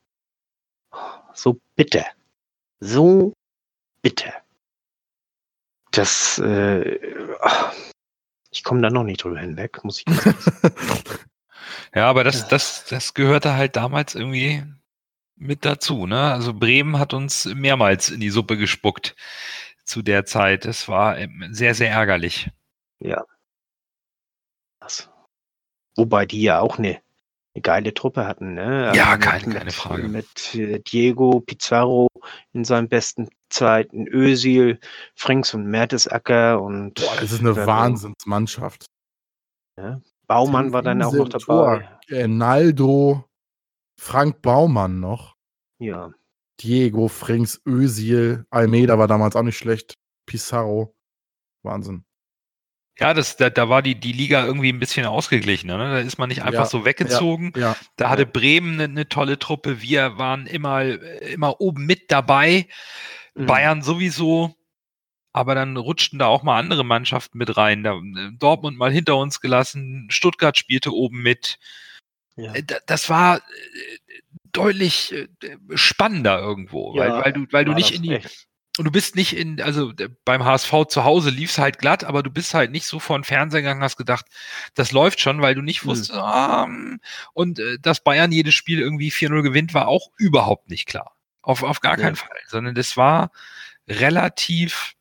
[1.33, 2.05] So bitter.
[2.81, 3.33] So
[4.01, 4.33] bitter.
[5.91, 6.99] Das, äh,
[7.41, 7.73] ach,
[8.49, 10.35] ich komme da noch nicht drüber hinweg, muss ich sagen.
[11.93, 14.63] Ja, aber das, das, das gehörte halt damals irgendwie
[15.35, 16.31] mit dazu, ne?
[16.33, 19.15] Also Bremen hat uns mehrmals in die Suppe gespuckt
[19.83, 20.63] zu der Zeit.
[20.63, 22.49] Das war ähm, sehr, sehr ärgerlich.
[22.99, 23.25] Ja.
[24.79, 25.09] Das.
[25.97, 27.01] Wobei die ja auch eine,
[27.55, 28.93] eine geile Truppe hatten, ne?
[28.95, 30.07] Ja, mit- keine- mit, keine Frage.
[30.07, 32.07] Mit äh, Diego Pizarro
[32.53, 34.79] in seinen besten Zeiten, Özil,
[35.15, 37.55] Frings und Mertesacker und Boah, das ist eine.
[37.55, 38.85] Wahnsinnsmannschaft.
[40.27, 42.15] Baumann war dann auch noch Tor, dabei.
[42.15, 43.25] äh, Naldo,
[43.99, 45.35] Frank Baumann noch.
[45.79, 46.13] Ja.
[46.59, 49.95] Diego, Frings, Özil, Almeida war damals auch nicht schlecht.
[50.27, 50.95] Pizarro.
[51.63, 52.05] Wahnsinn.
[52.99, 55.77] Ja, das, da, da war die, die Liga irgendwie ein bisschen ausgeglichener.
[55.77, 55.83] Ne?
[55.91, 57.53] Da ist man nicht einfach Ja, so weggezogen.
[57.55, 59.81] Ja, Da hatte Bremen eine, eine tolle Truppe.
[59.81, 60.83] Wir waren immer,
[61.21, 62.67] immer oben mit dabei.
[63.33, 63.45] Mhm.
[63.47, 64.55] Bayern sowieso.
[65.33, 67.83] Aber dann rutschten da auch mal andere Mannschaften mit rein.
[67.83, 70.07] Da, äh, Dortmund mal hinter uns gelassen.
[70.11, 71.57] Stuttgart spielte oben mit.
[72.35, 72.53] Ja.
[72.53, 73.41] Äh, da- Das war äh,
[74.51, 75.15] deutlich
[75.75, 78.47] spannender irgendwo, weil, Ja, weil du, weil du nicht in die, echt.
[78.77, 82.03] Und du bist nicht in, also äh, beim HSV zu Hause lief es halt glatt,
[82.03, 84.25] aber du bist halt nicht so vor den Fernseher gegangen, hast gedacht,
[84.75, 86.99] das läuft schon, weil du nicht wusstest, ah, hm.
[87.33, 91.15] und äh, dass Bayern jedes Spiel irgendwie 4-0 gewinnt, war auch überhaupt nicht klar.
[91.41, 92.03] Auf, auf gar Ja.
[92.05, 93.31] keinen Fall, sondern das war
[93.89, 94.93] relativ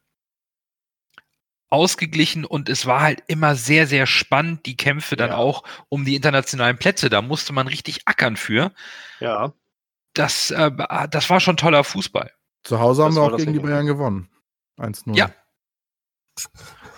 [1.68, 5.36] ausgeglichen und es war halt immer sehr, sehr spannend, die Kämpfe dann Ja.
[5.36, 7.08] auch um die internationalen Plätze.
[7.10, 8.72] Da musste man richtig ackern für.
[9.20, 9.52] Ja,
[10.14, 10.72] Das, äh,
[11.08, 12.32] das war schon toller Fußball.
[12.64, 13.58] Zu Hause haben Das wir auch gegen die.
[13.60, 14.28] Bayern gewonnen.
[14.78, 15.16] 1-0.
[15.16, 15.30] Ja.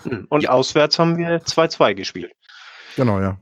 [0.04, 0.26] Hm.
[0.28, 0.50] Und Ja.
[0.50, 2.32] auswärts haben wir 2-2 gespielt.
[2.96, 3.38] Genau, ja.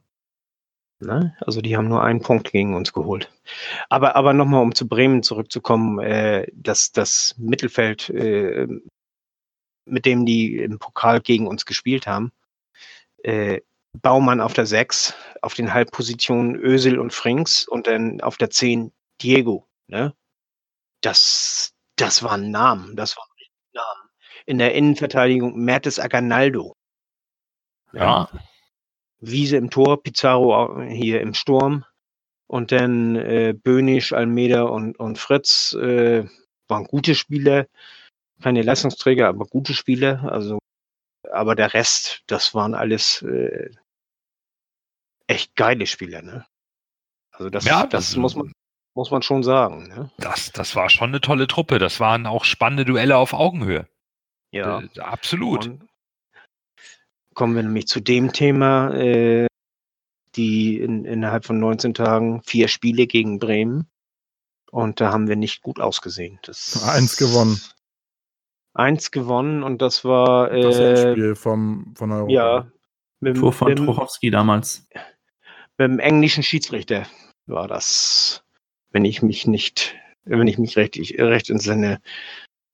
[1.01, 1.35] Ne?
[1.41, 3.33] Also die haben nur einen Punkt gegen uns geholt.
[3.89, 8.69] Aber, aber nochmal, um zu Bremen zurückzukommen, äh, das, das Mittelfeld, äh,
[9.87, 12.33] mit dem die im Pokal gegen uns gespielt haben,
[13.23, 13.63] äh,
[14.03, 18.93] Baumann auf der 6, auf den Halbpositionen Ösel und Frings und dann auf der 10
[19.23, 19.67] Diego.
[19.89, 20.15] Ne?
[21.01, 23.29] Das, das waren Namen, das waren
[23.73, 24.11] Namen.
[24.47, 26.75] In der Innenverteidigung Mertes Aganaldo.
[29.21, 31.85] Wiese im Tor, Pizarro hier im Sturm
[32.47, 36.25] und dann äh, Böhnisch, Almeida und, und Fritz äh,
[36.69, 37.67] waren gute Spieler,
[38.43, 40.25] keine Leistungsträger, aber gute Spieler.
[40.33, 40.59] Also,
[41.31, 43.71] aber der Rest, das waren alles äh,
[45.27, 46.47] echt geile Spieler, ne?
[47.33, 48.53] Also das, Ja, das das- muss man
[48.95, 50.11] muss man schon sagen, ne?
[50.19, 51.79] Das, das war schon eine tolle Truppe.
[51.79, 53.89] Das waren auch spannende Duelle auf Augenhöhe.
[54.51, 54.81] Ja.
[54.81, 55.67] Äh, absolut.
[55.67, 55.89] Und
[57.35, 59.47] kommen wir nämlich zu dem Thema, äh,
[60.35, 63.89] die in, innerhalb von 19 Tagen vier Spiele gegen Bremen.
[64.71, 66.39] Und da haben wir nicht gut ausgesehen.
[66.43, 67.61] Das, Eins gewonnen.
[68.73, 72.33] Eins gewonnen und das war Das äh, Endspiel vom, von Europa.
[72.33, 72.71] ja
[73.21, 74.89] mit, Tor von Trochowski damals.
[75.79, 77.07] mit dem englischen Schiedsrichter
[77.47, 78.43] war das,
[78.91, 82.01] wenn ich mich nicht, wenn ich mich recht, ich, recht entsinne.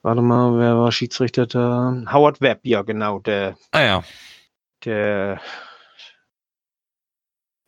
[0.02, 2.04] Warte mal, wer war Schiedsrichter da?
[2.12, 4.04] Howard Webb, ja genau, der Ah ja,
[4.84, 5.40] der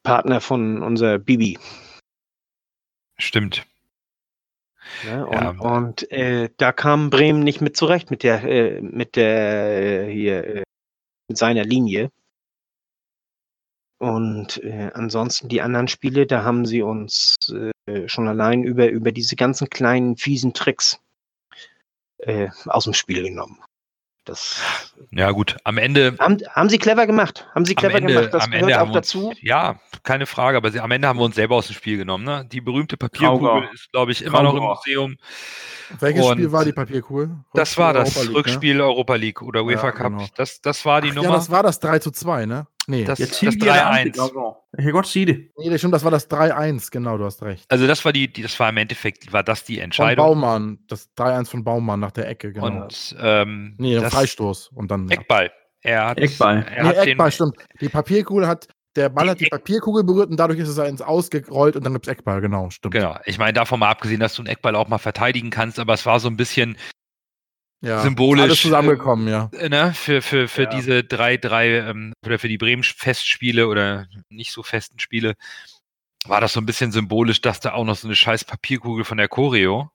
[0.03, 1.59] Partner von unser Bibi.
[3.19, 3.67] stimmt.
[5.05, 5.27] Ne?
[5.27, 5.51] Und, Ja.
[5.51, 10.47] und äh, da kam Bremen nicht mit zurecht mit der, äh, mit der äh, hier,
[10.47, 10.63] äh,
[11.29, 12.11] mit seiner Linie.
[13.99, 17.37] Und äh, ansonsten die anderen Spiele, da haben sie uns
[17.87, 21.01] äh, schon allein über, über diese ganzen kleinen fiesen Tricks
[22.19, 23.59] äh, aus dem Spiel genommen.
[24.25, 24.61] Das
[25.11, 27.49] Ja gut, am Ende, haben, haben sie clever gemacht.
[27.55, 28.35] Haben sie am clever Ende, gemacht.
[28.35, 29.33] Das am gehört Ende auch haben wir uns, dazu.
[29.41, 32.25] ja, keine Frage, aber sie, am Ende haben wir uns selber aus dem Spiel genommen.
[32.25, 32.47] Ne?
[32.53, 33.73] Die berühmte Papierkugel Traugau.
[33.73, 34.63] ist, glaube ich, immer noch im.
[34.63, 35.17] Museum.
[35.99, 37.31] Welches Und Spiel war die Papierkugel?
[37.55, 40.13] Das war das Europa League, Rückspiel Europa League oder UEFA Ja, Cup.
[40.13, 40.27] genau.
[40.37, 41.15] Das, das war die Ne?
[41.15, 41.39] Ach, ja, Nummer.
[41.39, 42.67] das war das 3 zu 2, ne?
[42.89, 43.05] Nee.
[43.05, 44.55] das, Jetzt das 3-1.
[44.77, 45.49] Herrgott, Schiede.
[45.59, 47.65] nee, das stimmt, das war das 3-1, genau, du hast recht.
[47.69, 50.25] Also das war die, die, das war im Endeffekt, war das die Von Entscheidung.
[50.27, 52.67] Baumann, das 3-1 von Baumann nach der Ecke, genau.
[52.67, 55.07] Und ähm, nee, Freistoß und dann.
[55.09, 55.15] Ja.
[55.19, 55.53] Eckball.
[55.83, 56.65] Er hat, Eckball.
[56.75, 57.57] Er Nee, hat Eckball, den, stimmt.
[57.81, 61.77] Die Papierkugel hat, der Ball hat die Papierkugel berührt und dadurch ist es ins Ausgerollt
[61.77, 62.95] und dann gibt's Eckball, genau, stimmt.
[62.95, 63.17] Genau.
[63.27, 66.05] Ich meine, davon mal abgesehen, dass du einen Eckball auch mal verteidigen kannst, aber es
[66.07, 66.77] war so ein bisschen
[67.81, 69.51] Ja, Symbolisch, Alles zusammengekommen, ja.
[69.53, 70.71] äh, ne, für, für, für Ja.
[70.71, 75.35] diese drei, drei, ähm, oder für die Bremen-Festspiele oder nicht so festen Spiele,
[76.27, 79.19] war das so ein bisschen symbolisch, dass da auch noch so eine scheiß Papierkugel von
[79.19, 79.91] der Choreo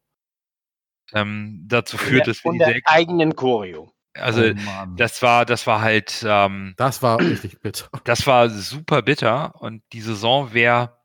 [1.11, 3.93] ähm, dazu führt, dass wir Von diese der Eck eigenen Choreo.
[4.15, 7.89] Also oh, das war, das war halt, ähm, das war richtig bitter.
[8.03, 10.99] das war super bitter und die Saison wäre,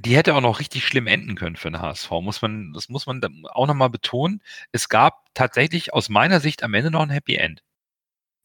[0.00, 2.10] die hätte auch noch richtig schlimm enden können für den HSV.
[2.22, 3.20] Muss man, das muss man
[3.50, 4.42] auch nochmal betonen.
[4.72, 7.62] Es gab tatsächlich aus meiner Sicht am Ende noch ein Happy End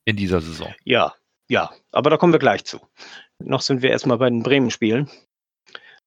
[0.03, 0.73] in dieser Saison.
[0.83, 1.15] Ja,
[1.49, 2.81] ja, aber da kommen wir gleich zu.
[3.39, 5.09] Noch sind wir erstmal bei den Bremen-Spielen.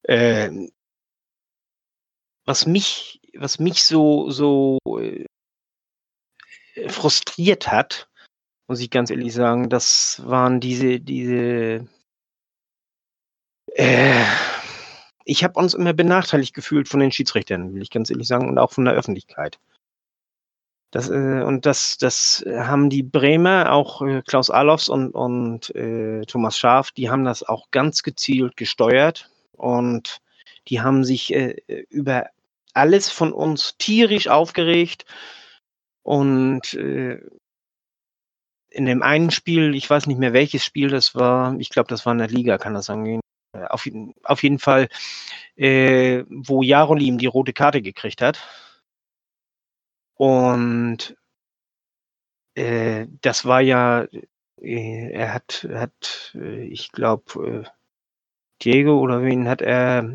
[0.05, 0.71] Ähm,
[2.45, 5.27] was mich, was mich so, so äh,
[6.89, 8.09] frustriert hat,
[8.69, 11.89] muss ich ganz ehrlich sagen, das waren diese, diese.
[13.75, 14.25] Äh,
[15.29, 18.59] ich habe uns immer benachteiligt gefühlt von den Schiedsrichtern, will ich ganz ehrlich sagen, und
[18.59, 19.59] auch von der Öffentlichkeit.
[20.91, 26.23] Das, äh, und das, das haben die Bremer, auch äh, Klaus Alofs und, und äh,
[26.23, 30.23] Thomas Schaaf, die haben das auch ganz gezielt gesteuert und
[30.69, 31.57] die haben sich äh,
[31.91, 32.31] über
[32.73, 35.05] alles von uns tierisch aufgeregt
[36.03, 37.21] und äh,
[38.71, 42.07] in dem einen Spiel, ich weiß nicht mehr welches Spiel das war, ich glaube, das
[42.07, 43.21] war in der Liga, kann das angehen.
[43.63, 44.89] Äh, auf, jeden- auf jeden Fall,
[45.57, 48.39] äh, wo Jarolim die rote Karte gekriegt hat.
[50.19, 51.17] Und
[52.55, 54.07] äh, das war ja,
[54.61, 57.71] äh, er hat, hat äh, ich glaube, äh,
[58.63, 60.11] Diego oder wen hat er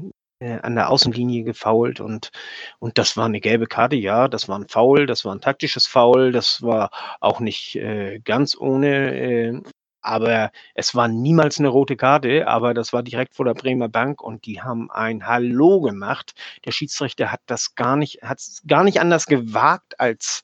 [0.64, 2.32] an der Außenlinie gefoult und,
[2.80, 5.88] und das war eine gelbe Karte, ja, das war ein Foul, das war ein taktisches
[5.88, 6.92] Foul, das war
[7.22, 9.64] auch nicht äh, ganz ohne,
[10.04, 14.22] aber es war niemals eine rote Karte, aber das war direkt vor der Bremer Bank
[14.22, 16.36] und die haben ein Hallo gemacht.
[16.66, 20.44] Der Schiedsrichter hat das gar nicht, hat es gar nicht anders gewagt, als,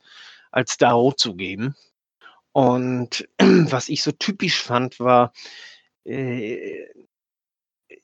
[0.52, 1.76] als da rot zu geben.
[2.52, 5.34] Und was ich so typisch fand, war,
[6.06, 6.86] äh,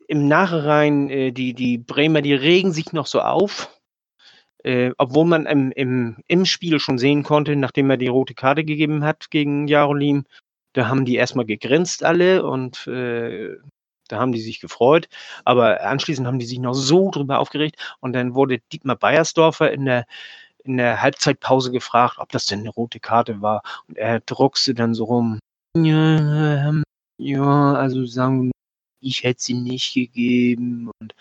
[0.08, 3.70] im Nachhinein, äh, die, die Bremer, die regen sich noch so auf,
[4.64, 8.64] äh, obwohl man im, im, im Spiel schon sehen konnte, nachdem er die rote Karte
[8.64, 10.26] gegeben hat gegen Jarolim,
[10.76, 13.55] da haben die erstmal gegrinst alle und äh,
[14.09, 15.07] da haben die sich gefreut.
[15.45, 19.86] Aber anschließend haben die sich noch so drüber aufgeregt und dann wurde Dietmar Beiersdorfer in
[19.86, 20.05] der
[20.63, 23.61] in der Halbzeitpause gefragt, ob das denn eine rote Karte war.
[23.88, 25.39] Und er druckste dann so rum.
[25.78, 26.84] Ja, ähm,
[27.19, 28.51] ja also sagen
[28.99, 30.89] ich hätte sie nicht gegeben.
[30.99, 31.13] Und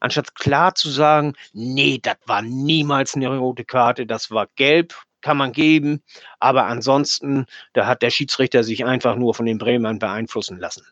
[0.00, 5.36] anstatt klar zu sagen, nee, das war niemals eine rote Karte, das war gelb, kann
[5.36, 6.02] man geben.
[6.40, 10.86] Aber ansonsten, da hat der Schiedsrichter sich einfach nur von den Bremern beeinflussen lassen.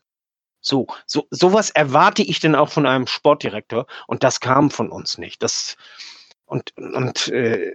[0.61, 5.17] So, so, sowas erwarte ich denn auch von einem Sportdirektor und das kam von uns
[5.17, 5.43] nicht.
[5.43, 5.77] Das
[6.45, 7.73] und, und äh,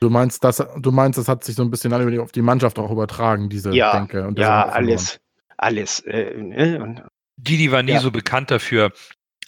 [0.00, 2.90] Du meinst, das, du meinst, das hat sich so ein bisschen auf die Mannschaft auch
[2.90, 4.26] übertragen, diese ja, Denke.
[4.26, 5.20] Und ja, alles,
[5.58, 6.00] alles.
[6.00, 6.82] Äh, ne?
[6.82, 7.02] und,
[7.36, 8.00] Didi war nie Ja.
[8.00, 8.92] so bekannt dafür,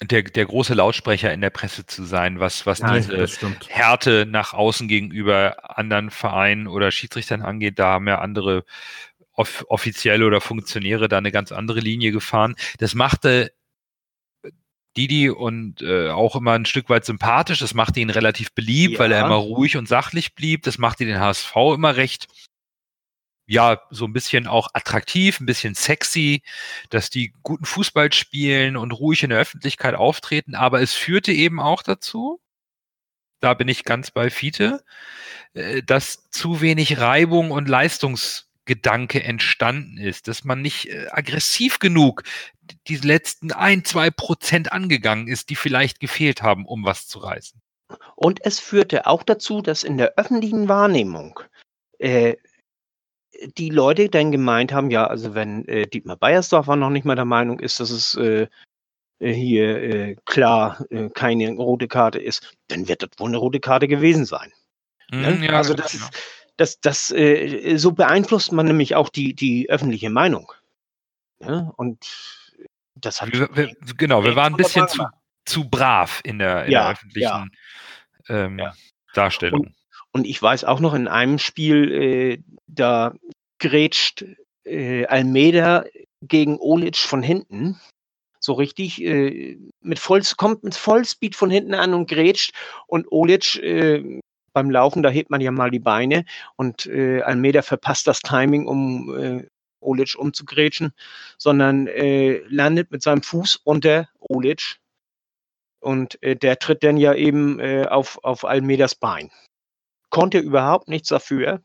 [0.01, 3.27] der, der große Lautsprecher in der Presse zu sein, was, was Nein, diese.
[3.69, 7.79] Härte nach außen gegenüber anderen Vereinen oder Schiedsrichtern angeht.
[7.79, 8.65] Da haben ja andere
[9.35, 12.55] off Offizielle oder Funktionäre da eine ganz andere Linie gefahren.
[12.79, 13.53] Das machte
[14.97, 17.61] Didi und äh, auch immer ein Stück weit sympathisch.
[17.61, 18.99] Das machte ihn relativ beliebt, Ja.
[18.99, 20.65] weil er immer ruhig und sachlich blieb.
[20.65, 22.27] Das machte den HSV immer recht,
[23.47, 26.43] ja, so ein bisschen auch attraktiv, ein bisschen sexy,
[26.91, 30.55] dass die guten Fußball spielen und ruhig in der Öffentlichkeit auftreten.
[30.55, 32.41] Aber es führte eben auch dazu,
[33.41, 34.85] da bin ich ganz bei Fiete,
[35.55, 42.23] äh, dass zu wenig Reibung und Leistungsgedanke entstanden ist, dass man nicht äh, aggressiv genug
[42.87, 47.61] die letzten ein, zwei Prozent angegangen ist, die vielleicht gefehlt haben, um was zu reißen.
[48.17, 51.41] und es führte auch dazu, dass in der öffentlichen Wahrnehmung
[51.99, 52.37] äh,
[53.57, 57.25] die Leute dann gemeint haben, ja, also wenn äh, Dietmar Beiersdorfer noch nicht mal der
[57.25, 58.47] Meinung ist, dass es äh,
[59.23, 63.61] äh, hier äh, klar äh, keine rote Karte ist, dann wird das wohl eine rote
[63.61, 64.53] Karte gewesen sein.
[65.11, 65.33] Ne?
[65.33, 65.85] Mhm, ja, also genau.
[65.85, 66.11] das, ist,
[66.57, 70.53] das, das äh, so beeinflusst man nämlich auch die, die öffentliche Meinung.
[71.41, 71.73] Ja?
[71.77, 72.05] Und
[72.95, 75.05] das hat wir, wir, genau, wir waren ein bisschen zu,
[75.45, 77.51] zu brav in der, in Ja, der öffentlichen
[78.29, 78.75] Ähm, Ja.
[79.15, 79.61] Darstellung.
[79.61, 79.75] Und
[80.21, 83.15] ich weiß auch noch in einem Spiel, äh, da
[83.59, 84.25] grätscht
[84.65, 85.85] äh, Almeida
[86.21, 87.81] gegen Olic von hinten.
[88.39, 92.53] So richtig, äh, mit voll, kommt mit Vollspeed von hinten an und grätscht.
[92.87, 94.21] Und Olic äh,
[94.53, 96.25] beim Laufen, da hebt man ja mal die Beine.
[96.57, 99.47] Und äh, Almeida verpasst das Timing, um äh,
[99.81, 100.93] Olic umzugrätschen,
[101.39, 104.79] sondern äh, landet mit seinem Fuß unter Olic.
[105.81, 109.31] Und äh, der tritt dann ja eben äh, auf, auf Almeidas Bein
[110.13, 111.63] konnte überhaupt nichts dafür.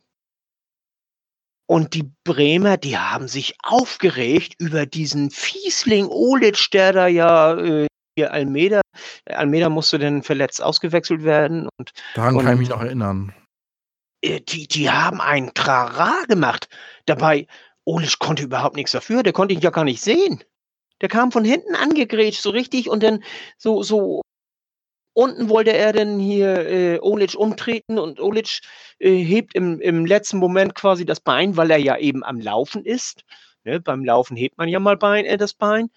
[1.70, 7.88] Und die Bremer, die haben sich aufgeregt über diesen Fiesling Olic, der da ja äh,
[8.18, 8.82] hier Almeida,
[9.26, 13.34] Almeida musste dann verletzt ausgewechselt werden und Daran kann ich Und- mich noch erinnern.
[14.24, 16.70] äh, die, die haben einen Trara gemacht.
[17.06, 17.48] Dabei,
[17.86, 20.44] Olic konnte überhaupt nichts dafür, der konnte ihn ja gar nicht sehen.
[21.02, 23.24] Der kam von hinten angegrätscht, so richtig, und dann
[23.58, 24.22] so, so
[25.18, 28.62] unten wollte er dann hier äh, Olic umtreten und Olic
[29.00, 32.86] äh, hebt im, im letzten Moment quasi das Bein, weil er ja eben am Laufen
[32.86, 33.24] ist.
[33.64, 33.80] Ne?
[33.80, 35.90] Beim Laufen hebt man ja mal Bein, äh, das Bein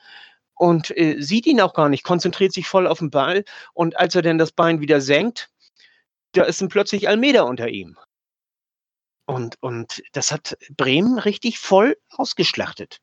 [0.55, 3.45] und äh, sieht ihn auch gar nicht, konzentriert sich voll auf den Ball
[3.75, 5.51] und als er dann das Bein wieder senkt,
[6.33, 7.99] da ist dann plötzlich Almeida unter ihm.
[9.27, 13.01] Und, und das hat Bremen richtig voll ausgeschlachtet.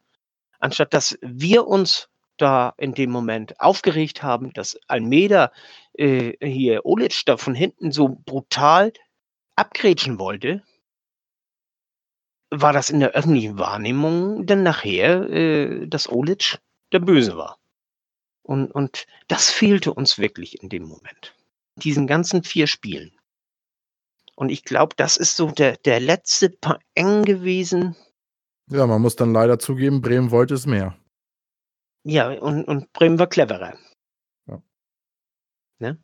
[0.58, 5.52] Anstatt dass wir uns da in dem Moment aufgeregt haben, dass Almeida
[5.94, 8.94] äh, hier Olic da von hinten so brutal
[9.56, 10.64] abgrätschen wollte,
[12.50, 16.60] war das in der öffentlichen Wahrnehmung dann nachher, äh, dass Olic
[16.92, 17.58] der Böse war.
[18.44, 21.36] Und, und das fehlte uns wirklich in dem Moment.
[21.76, 23.12] Diesen ganzen vier Spielen.
[24.36, 26.58] Und ich glaube, das ist so der, der letzte
[26.94, 27.96] eng gewesen,
[28.70, 30.96] Ja, man muss dann leider zugeben, Bremen wollte es mehr.
[32.04, 33.78] Ja, und, und Bremen war cleverer.
[34.48, 34.62] Ja.
[35.80, 35.98] Ne?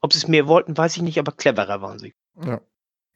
[0.00, 2.14] Ob sie es mehr wollten, weiß ich nicht, aber cleverer waren sie.
[2.42, 2.60] Ja.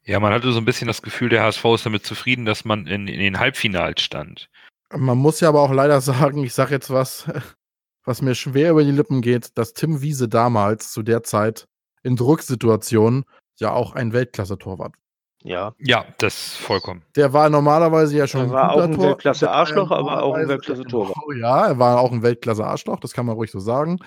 [0.03, 2.87] Ja, man hatte so ein bisschen das Gefühl, der HSV ist damit zufrieden, dass man
[2.87, 4.49] in, in den Halbfinals stand.
[4.89, 7.29] Man muss ja aber auch leider sagen, ich sage jetzt was,
[8.03, 11.67] was mir schwer über die Lippen geht, dass Tim Wiese damals zu der Zeit
[12.03, 13.25] in Drucksituationen
[13.59, 14.95] ja auch ein Weltklasse-Torwart.
[15.43, 15.73] Ja.
[15.79, 17.01] Ja, das vollkommen.
[17.15, 20.47] Der war normalerweise ja schon Er war auch ein Weltklasse ja Arschloch, aber auch ein
[20.47, 21.17] Weltklasse-Torwart.
[21.27, 23.99] Oh ja, er war auch ein Weltklasse Arschloch, das kann man ruhig so sagen.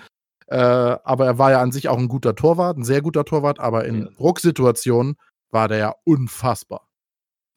[0.47, 3.59] Äh, aber er war ja an sich auch ein guter Torwart, ein sehr guter Torwart,
[3.59, 4.09] aber in Ja.
[4.17, 5.17] Drucksituationen
[5.51, 6.87] war der ja unfassbar.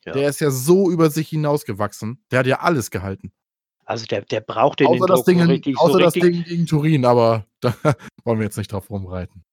[0.04, 0.12] Ja.
[0.12, 2.24] Der ist ja so über sich hinausgewachsen.
[2.30, 3.30] Der hat ja alles gehalten.
[3.84, 6.32] Also der, der brauchte den Außer, das Druck Ding, in- richtig, außer so das richtig.
[6.34, 7.74] Ding gegen Turin, aber da
[8.24, 9.44] wollen wir jetzt nicht drauf rumreiten.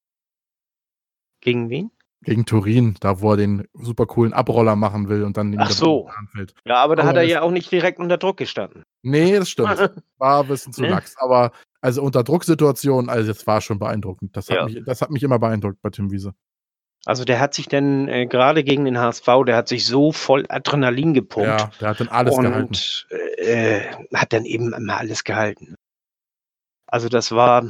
[1.41, 1.91] Gegen wen?
[2.25, 6.07] Gegen Turin, da wo er den super coolen Abroller machen will und dann Ach so.
[6.07, 6.53] anfällt.
[6.65, 8.83] Ja, aber da Aber hat er ja auch nicht direkt unter Druck gestanden.
[9.03, 9.69] Nee, das stimmt.
[10.17, 10.89] War ein bisschen zu Ne?
[10.89, 11.15] lax.
[11.17, 11.51] Aber
[11.81, 14.35] also unter Drucksituationen, also das war schon beeindruckend.
[14.35, 14.65] Das hat, Ja.
[14.65, 16.33] mich, das hat mich immer beeindruckt bei Tim Wiese.
[17.05, 20.45] Also der hat sich dann äh, gerade gegen den HSV, der hat sich so voll
[20.49, 22.67] Adrenalin gepumpt Ja, der hat dann alles gehalten.
[22.69, 23.07] und
[23.37, 23.81] äh,
[24.15, 25.75] hat dann eben immer alles gehalten.
[26.87, 27.69] Also das war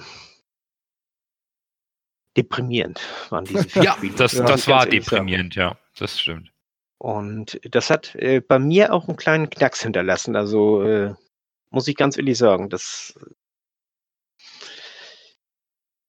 [2.37, 4.15] deprimierend, waren diese vier Ja, Spiele.
[4.15, 5.77] das, Ja, das war deprimierend, ja.
[5.97, 6.51] Das stimmt.
[6.97, 10.35] Und das hat äh, bei mir auch einen kleinen Knacks hinterlassen.
[10.35, 11.13] Also äh,
[11.69, 13.17] muss ich ganz ehrlich sagen, das,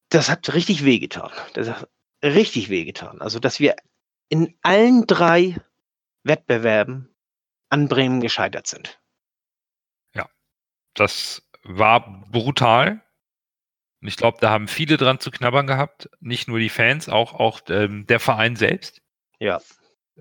[0.09, 1.31] das hat richtig wehgetan.
[1.55, 1.89] Das hat
[2.23, 3.21] richtig wehgetan.
[3.21, 3.77] Also, dass wir
[4.29, 5.57] in allen drei
[6.25, 7.15] Wettbewerben
[7.69, 9.01] an Bremen gescheitert sind.
[10.97, 13.03] Das war brutal.
[14.07, 16.09] Und ich glaube, da haben viele dran zu knabbern gehabt.
[16.21, 19.03] Nicht nur die Fans, auch, auch ähm, der Verein selbst.
[19.41, 19.61] Ja,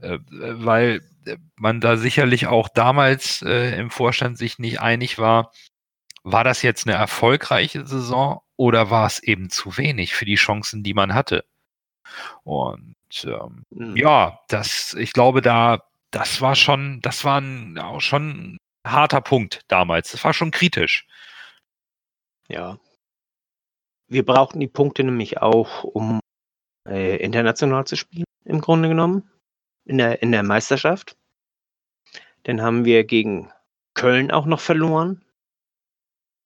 [0.02, 5.52] Äh, weil äh, man da sicherlich auch damals äh, im Vorstand sich nicht einig war,
[6.24, 10.82] war das jetzt eine erfolgreiche Saison oder war es eben zu wenig für die Chancen,
[10.82, 11.46] die man hatte?
[12.44, 13.96] Und ähm, mhm.
[13.96, 19.22] ja, das, ich glaube, da, das war schon, das war ein, auch schon ein harter
[19.22, 20.12] Punkt damals.
[20.12, 21.06] Das war schon kritisch.
[22.50, 22.80] ja.
[24.08, 26.20] Wir brauchten die Punkte nämlich auch, um
[26.88, 29.30] äh, international zu spielen, im Grunde genommen.
[29.88, 31.16] In der, in der Meisterschaft.
[32.44, 33.52] Dann haben wir gegen
[33.94, 35.24] Köln auch noch verloren.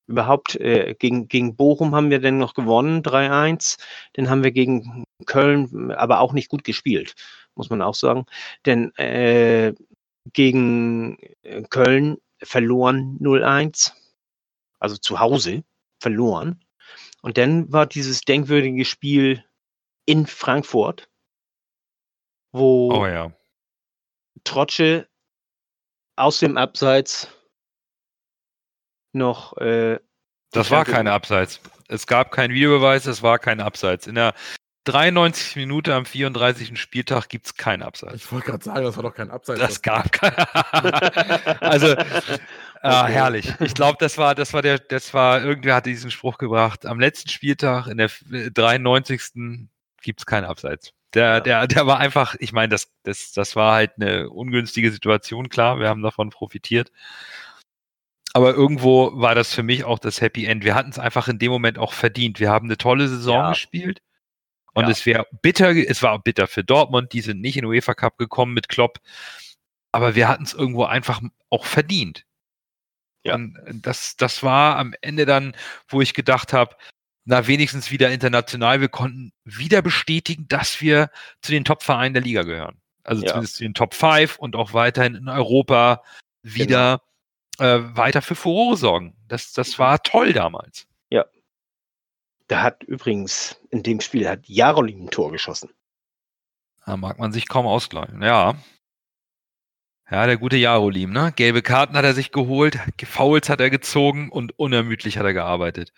[0.07, 3.80] Überhaupt äh, gegen, gegen Bochum haben wir dann noch gewonnen, 3-1.
[4.14, 7.16] Dann haben wir gegen Köln aber auch nicht gut gespielt,
[7.55, 8.26] muss man auch sagen.
[8.66, 9.74] Denn äh,
[10.34, 13.93] gegen äh, Köln verloren 0-1,
[14.80, 15.64] also zu Hause
[16.01, 16.62] verloren.
[17.22, 19.43] Und dann war dieses denkwürdige Spiel
[20.05, 21.09] in Frankfurt,
[22.51, 23.32] wo Oh ja.
[24.43, 25.07] Trotsche
[26.15, 27.28] aus dem Abseits
[29.13, 29.99] noch äh,
[30.51, 31.61] Das war keine Abseits.
[31.88, 34.07] Es gab keinen Videobeweis, es war kein Abseits.
[34.07, 34.34] In der
[34.86, 35.55] 93.
[35.55, 36.80] Minute am 34.
[36.80, 38.15] Spieltag gibt es keinen Abseits.
[38.15, 39.59] Ich wollte gerade sagen, das war doch kein Abseits.
[39.59, 40.36] Das gab keinen.
[41.59, 41.95] also,
[42.82, 43.13] ah, Okay.
[43.13, 43.53] herrlich.
[43.59, 46.86] Ich glaube, das war, das war der, das war, irgendwer hatte diesen Spruch gebracht.
[46.86, 48.09] Am letzten Spieltag, in der
[48.53, 49.21] 93.
[50.01, 50.91] gibt es keinen Abseits.
[51.13, 51.39] Der, Ja.
[51.39, 55.80] der, der war einfach, ich meine, das, das, das war halt eine ungünstige Situation, klar,
[55.80, 56.91] wir haben davon profitiert.
[58.34, 60.63] Aber irgendwo war das für mich auch das Happy End.
[60.63, 62.39] Wir hatten es einfach in dem Moment auch verdient.
[62.39, 63.49] Wir haben eine tolle Saison Ja.
[63.49, 64.01] gespielt.
[64.75, 64.91] Und Ja.
[64.91, 68.53] es wäre bitter, es war bitter für Dortmund, die sind nicht in UEFA Cup gekommen
[68.53, 68.99] mit Klopp.
[69.91, 72.23] Aber wir hatten es irgendwo einfach auch verdient.
[73.24, 73.36] Ja.
[73.36, 75.55] Und das, das war am Ende dann,
[75.88, 76.76] wo ich gedacht habe,
[77.26, 78.82] na, wenigstens wieder international.
[78.82, 81.11] Wir konnten wieder bestätigen, dass wir
[81.41, 82.82] zu den Top-Vereinen der Liga gehören.
[83.03, 83.30] Also Ja.
[83.30, 86.03] zumindest zu den Top 5 und auch weiterhin in Europa
[86.41, 87.01] wieder
[87.59, 89.15] äh, weiter für Furore sorgen.
[89.28, 90.88] Das, das war toll damals.
[92.49, 95.70] Da hat übrigens in dem Spiel hat Jarolin ein Tor geschossen.
[96.86, 98.24] Da mag man sich kaum ausgleichen.
[98.24, 98.55] Ja.
[100.12, 101.32] Ja, der gute Jarolim, ne?
[101.36, 105.93] Gelbe Karten hat er sich geholt, Fouls hat er gezogen und unermüdlich hat er gearbeitet.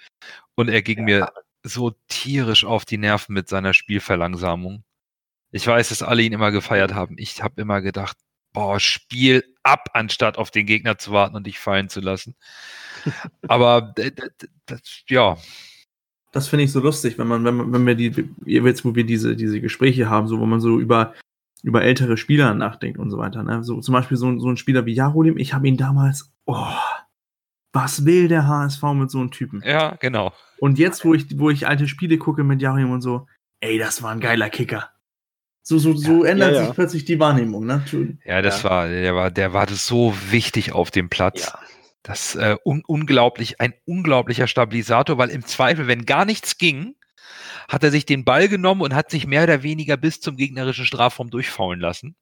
[0.55, 1.31] Und er ging mir
[1.63, 4.83] so tierisch auf die Nerven mit seiner Spielverlangsamung.
[5.51, 7.15] Ich weiß, dass alle ihn immer gefeiert haben.
[7.17, 8.17] Ich habe immer gedacht,
[8.53, 12.35] boah, Spiel ab, anstatt auf den Gegner zu warten und dich fallen zu lassen.
[13.47, 14.11] Aber äh,
[14.65, 15.37] das, ja,
[16.31, 19.05] Das finde ich so lustig, wenn man, wenn man, wenn wir die, jetzt, wo wir
[19.05, 21.13] diese, diese Gespräche haben, so, wo man so über,
[21.63, 23.63] über ältere Spieler nachdenkt und so weiter, ne?
[23.63, 26.65] So, zum Beispiel so, ein- so ein Spieler wie Jarolim, ich habe ihn damals, oh,
[27.73, 29.61] was will der HSV mit so einem Typen?
[29.65, 30.33] ja, genau.
[30.59, 33.27] Und jetzt, wo ich, wo ich alte Spiele gucke mit Jarolim und so,
[33.61, 34.89] ey, das war ein geiler Kicker.
[35.63, 36.65] So, so, so ändert ja, ja.
[36.65, 37.83] sich plötzlich die Wahrnehmung, ne?
[38.25, 38.69] Ja, das Ja.
[38.69, 41.45] war, der war, der war das so wichtig auf dem Platz.
[41.53, 41.59] Ja.
[42.03, 46.95] Das äh, un unglaublich, ein unglaublicher Stabilisator, weil im Zweifel, wenn gar nichts ging,
[47.69, 50.85] hat er sich den Ball genommen und hat sich mehr oder weniger bis zum gegnerischen
[50.85, 52.15] Strafraum durchfaulen lassen.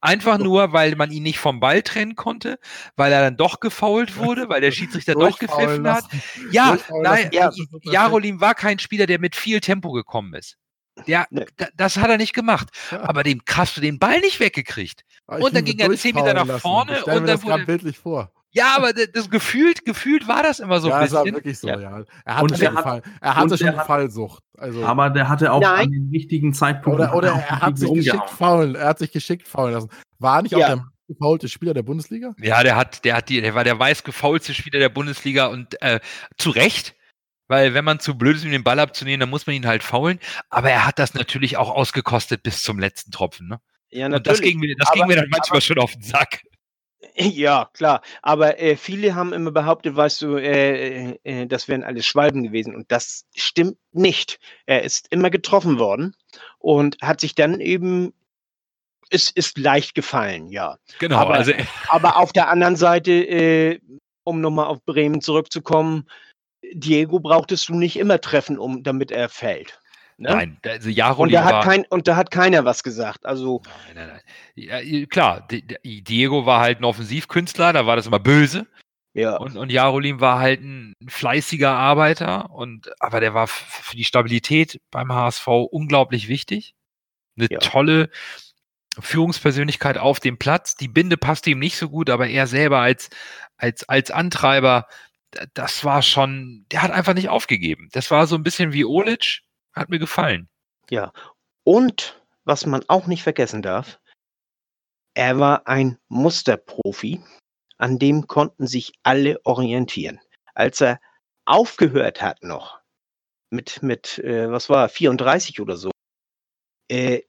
[0.00, 2.58] Einfach nur, weil man ihn nicht vom Ball trennen konnte,
[2.96, 6.04] weil er dann doch gefault wurde, weil der Schiedsrichter doch gepfiffen hat.
[6.52, 7.84] Ja, nein, ja, perfekt.
[7.84, 10.56] Jarolim war kein Spieler, der mit viel Tempo gekommen ist.
[11.06, 11.46] Der, Nee.
[11.56, 12.68] da- das hat er nicht gemacht.
[12.90, 13.02] Ja.
[13.08, 15.02] Aber dem hast du den Ball nicht weggekriegt.
[15.32, 18.32] Ich und dann ging er zehn Meter nach vorne und dann das wurde- bildlich vor.
[18.52, 21.36] Ja, aber das, das gefühlt, gefühlt war das immer so ja, ein es war bisschen.
[21.36, 21.78] wirklich so, Ja.
[21.80, 22.04] ja.
[22.24, 24.42] Er hatte Und schon, hat- Fall, er hatte schon hat- Fallsucht.
[24.58, 25.86] Also, Aber der hatte auch Nein.
[25.86, 27.06] an den richtigen Zeitpunkten.
[27.06, 28.74] oder oder auch er hat sich geschickt faulen.
[28.74, 29.88] Er hat sich geschickt faulen lassen.
[30.18, 30.68] War nicht auch Ja.
[30.76, 32.34] der gefaulte Spieler der Bundesliga?
[32.38, 35.80] Ja, der hat, der hat die, der war der weiß gefaulste Spieler der Bundesliga und
[35.82, 36.00] äh,
[36.36, 36.94] zu Recht.
[37.48, 39.82] Weil wenn man zu blöd ist, ihm den Ball abzunehmen, dann muss man ihn halt
[39.82, 40.20] faulen.
[40.50, 43.48] Aber er hat das natürlich auch ausgekostet bis zum letzten Tropfen.
[43.48, 43.60] Ne?
[43.90, 46.42] Ja, Und das ging mir, das ging Aber- mir dann manchmal schon auf den Sack.
[47.16, 48.02] Ja, klar.
[48.22, 52.74] Aber äh, viele haben immer behauptet, weißt du, äh, äh, das wären alles Schwalben gewesen.
[52.74, 54.38] Und das stimmt nicht.
[54.66, 56.14] Er ist immer getroffen worden
[56.58, 58.12] und hat sich dann eben,
[59.10, 60.76] es ist leicht gefallen, ja.
[60.98, 61.16] Genau.
[61.16, 61.52] Aber- also
[61.88, 63.80] Aber auf der anderen Seite, äh,
[64.24, 66.08] um nochmal auf Bremen zurückzukommen,
[66.72, 69.79] Diego brauchtest du nicht immer treffen, um, damit er fällt.
[70.22, 70.28] Ne?
[70.28, 71.52] nein, also Und Jarolim da, war.
[71.60, 73.24] hat kein, und da hat keiner was gesagt.
[73.24, 73.62] Also,
[73.94, 74.20] Nein, nein, nein.
[74.54, 78.66] Ja, klar, Di- Di- Diego war halt ein Offensivkünstler, da war das immer böse.
[79.14, 79.36] ja.
[79.38, 84.80] Und, und Jarolim war halt ein fleißiger Arbeiter, und, aber der war für die Stabilität
[84.90, 86.74] beim HSV unglaublich wichtig.
[87.38, 87.58] Eine Ja.
[87.58, 88.10] tolle
[88.98, 90.74] Führungspersönlichkeit auf dem Platz.
[90.74, 93.08] Die Binde passte ihm nicht so gut, aber er selber als,
[93.56, 94.86] als, als Antreiber,
[95.54, 97.88] das war schon, der hat einfach nicht aufgegeben.
[97.92, 99.40] Das war so ein bisschen wie Olic,
[99.74, 100.48] hat mir gefallen.
[101.64, 104.00] Und was man auch nicht vergessen darf,
[105.14, 107.22] er war ein Musterprofi,
[107.76, 110.20] an dem konnten sich alle orientieren.
[110.54, 111.00] Als er
[111.46, 112.80] aufgehört hat noch,
[113.50, 115.90] mit, mit äh, was war, er, 34 oder so,
[116.90, 117.22] äh,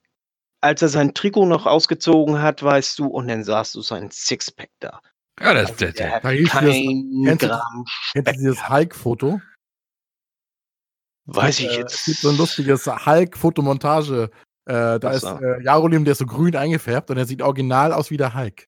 [0.60, 4.70] als er sein Trikot noch ausgezogen hat, weißt du, und dann sahst du sein Sixpack
[4.80, 5.00] da.
[5.40, 8.20] Ja, das, Also das, der hat Da hieß das- kein kennst du- Gramm Kennst du
[8.20, 8.34] Speck.
[8.38, 9.40] dieses Hulk-Foto?
[11.26, 11.94] Weiß ich Äh, jetzt.
[11.94, 14.30] Es gibt so ein lustiges Hulk-Fotomontage.
[14.66, 18.10] Äh, da ist äh, Jarolim, der ist so grün eingefärbt und er sieht original aus
[18.10, 18.66] wie der Hulk.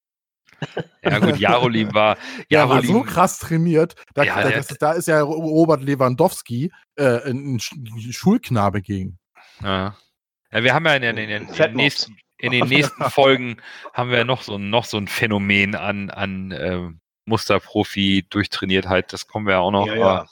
[1.02, 2.16] ja gut, Jarolim war,
[2.50, 3.94] Der war Jarolim, so krass trainiert.
[4.14, 9.18] Da, Ja, da, das, da ist ja Robert Lewandowski äh, ein, Sch- Schulknabe gegen.
[9.62, 9.96] Ja.
[10.50, 13.57] ja, wir haben ja in, den- in, den- in, den nächsten, in den nächsten Folgen
[13.92, 19.12] haben wir noch so, ein- noch so ein Phänomen an, an ähm, Musterprofi Durchtrainiertheit.
[19.12, 19.86] Das kommen wir ja auch noch.
[19.86, 20.26] Ja, ja.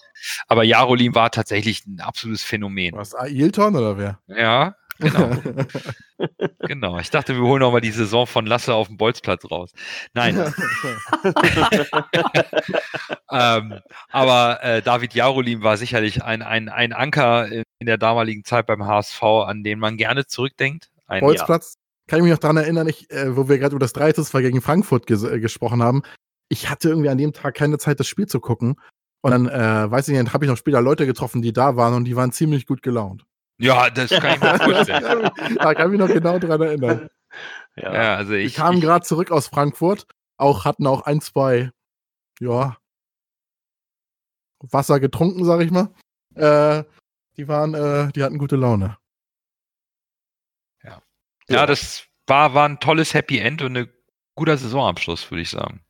[0.46, 2.94] Aber, Jarolim war tatsächlich ein absolutes Phänomen.
[2.96, 4.18] Was, Ailton oder wer?
[4.26, 5.30] Ja, genau,
[6.66, 6.98] genau.
[6.98, 9.72] Ich dachte, wir holen noch mal die Saison von Lasse auf dem Bolzplatz raus.
[10.14, 10.36] Nein,
[13.30, 13.74] ähm,
[14.10, 18.84] aber äh, David Jarolim war sicherlich ein, ein, ein Anker in, der damaligen Zeit beim
[18.84, 20.90] HSV, an den man gerne zurückdenkt.
[21.06, 21.74] Ein, Bolzplatz.
[22.08, 24.22] Kann ich mich noch daran erinnern, ich, äh, wo wir gerade über das 3 zu
[24.22, 26.02] 2 gegen Frankfurt ges äh, gesprochen haben.
[26.48, 28.76] Ich hatte irgendwie an dem Tag keine Zeit, das Spiel zu gucken.
[29.22, 31.94] Und dann, äh, weiß ich nicht, habe ich noch später Leute getroffen, die da waren
[31.94, 33.24] und die waren ziemlich gut gelaunt.
[33.58, 35.30] Ja, das kann ich mir vorstellen.
[35.56, 37.08] da kann ich mich noch genau dran erinnern.
[37.76, 37.94] Ja.
[37.94, 40.06] Ja, also Die ich, kamen ich gerade zurück aus Frankfurt,
[40.36, 41.70] auch hatten auch ein, zwei,
[42.40, 42.76] ja,
[44.58, 45.94] Wasser getrunken, sag ich mal.
[46.34, 46.84] Äh,
[47.36, 48.98] die waren, äh, die hatten gute Laune.
[51.48, 53.92] ja, das war, war ein tolles Happy End und ein
[54.34, 55.84] guter Saisonabschluss, würde ich sagen.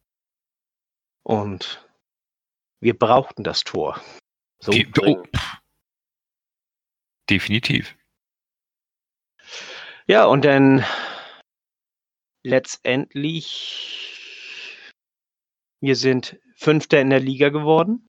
[1.22, 1.86] Und
[2.82, 4.02] wir brauchten das Tor.
[4.60, 5.22] So Die, oh.
[7.30, 7.96] Definitiv.
[10.06, 10.84] Ja, und dann
[12.44, 14.10] letztendlich,
[15.80, 18.08] wir sind Fünfter in der Liga geworden.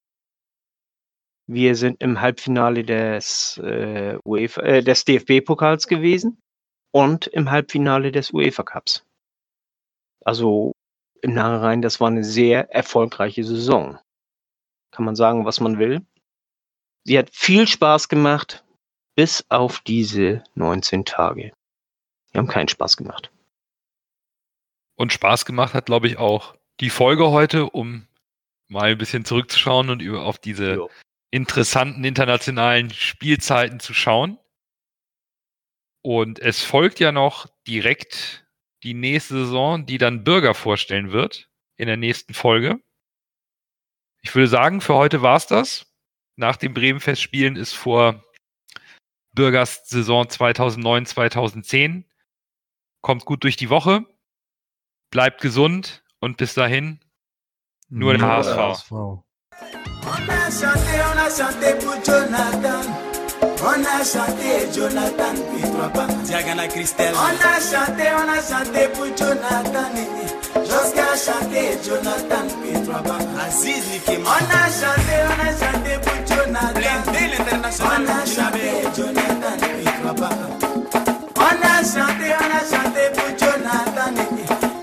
[1.48, 6.40] Wir sind im Halbfinale des, äh, UEFA, äh, des DFB-Pokals gewesen
[6.92, 9.06] und im Halbfinale des UEFA Cups.
[10.26, 10.72] Also
[11.22, 14.00] im Nachhinein, das war eine sehr erfolgreiche Saison.
[14.94, 16.06] Kann man sagen, was man will.
[17.04, 18.64] Sie hat viel Spaß gemacht,
[19.16, 21.52] bis auf diese 19 Tage.
[22.32, 23.32] Die haben keinen Spaß gemacht.
[24.96, 28.08] Und Spaß gemacht hat, glaube ich, auch die Folge heute, um
[28.68, 30.90] mal ein bisschen zurückzuschauen und über auf diese Jo.
[31.32, 34.38] interessanten internationalen Spielzeiten zu schauen.
[36.04, 38.46] Und es folgt ja noch direkt
[38.84, 42.80] die nächste Saison, die dann Bürger vorstellen wird in der nächsten Folge.
[44.24, 45.86] Ich würde sagen, für heute war's das.
[46.36, 48.24] Nach dem Bremen-Festspielen ist vor
[49.34, 52.06] Bürgers Saison 2009, 2010.
[53.02, 54.06] Kommt gut durch die Woche,
[55.12, 57.02] bleibt gesund und bis dahin
[57.90, 58.90] nur der HSV.
[61.30, 61.74] Chanté,
[63.42, 63.64] on a chanté Jonathan.
[63.66, 66.08] On a chanté Jonathan puis trois pas.
[66.24, 67.14] Diagana Christelle.
[67.16, 69.90] On a chanté, on a chanté pour Jonathan.
[70.64, 73.20] Jusqu'à chanter Jonathan puis trois pas.
[73.46, 74.30] Aziz Nikema.
[74.30, 76.74] On a chanté, on a chanté pour Jonathan.
[76.74, 78.02] Blindé l'international.
[78.02, 78.66] On a chanté
[78.96, 80.36] Jonathan puis trois pas.
[81.36, 84.12] On a chanté, on a chanté pour Jonathan.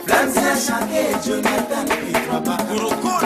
[0.06, 2.56] Flamme a chanté Jonathan puis trois pas.
[2.64, 3.19] Kuroko le Bukanza.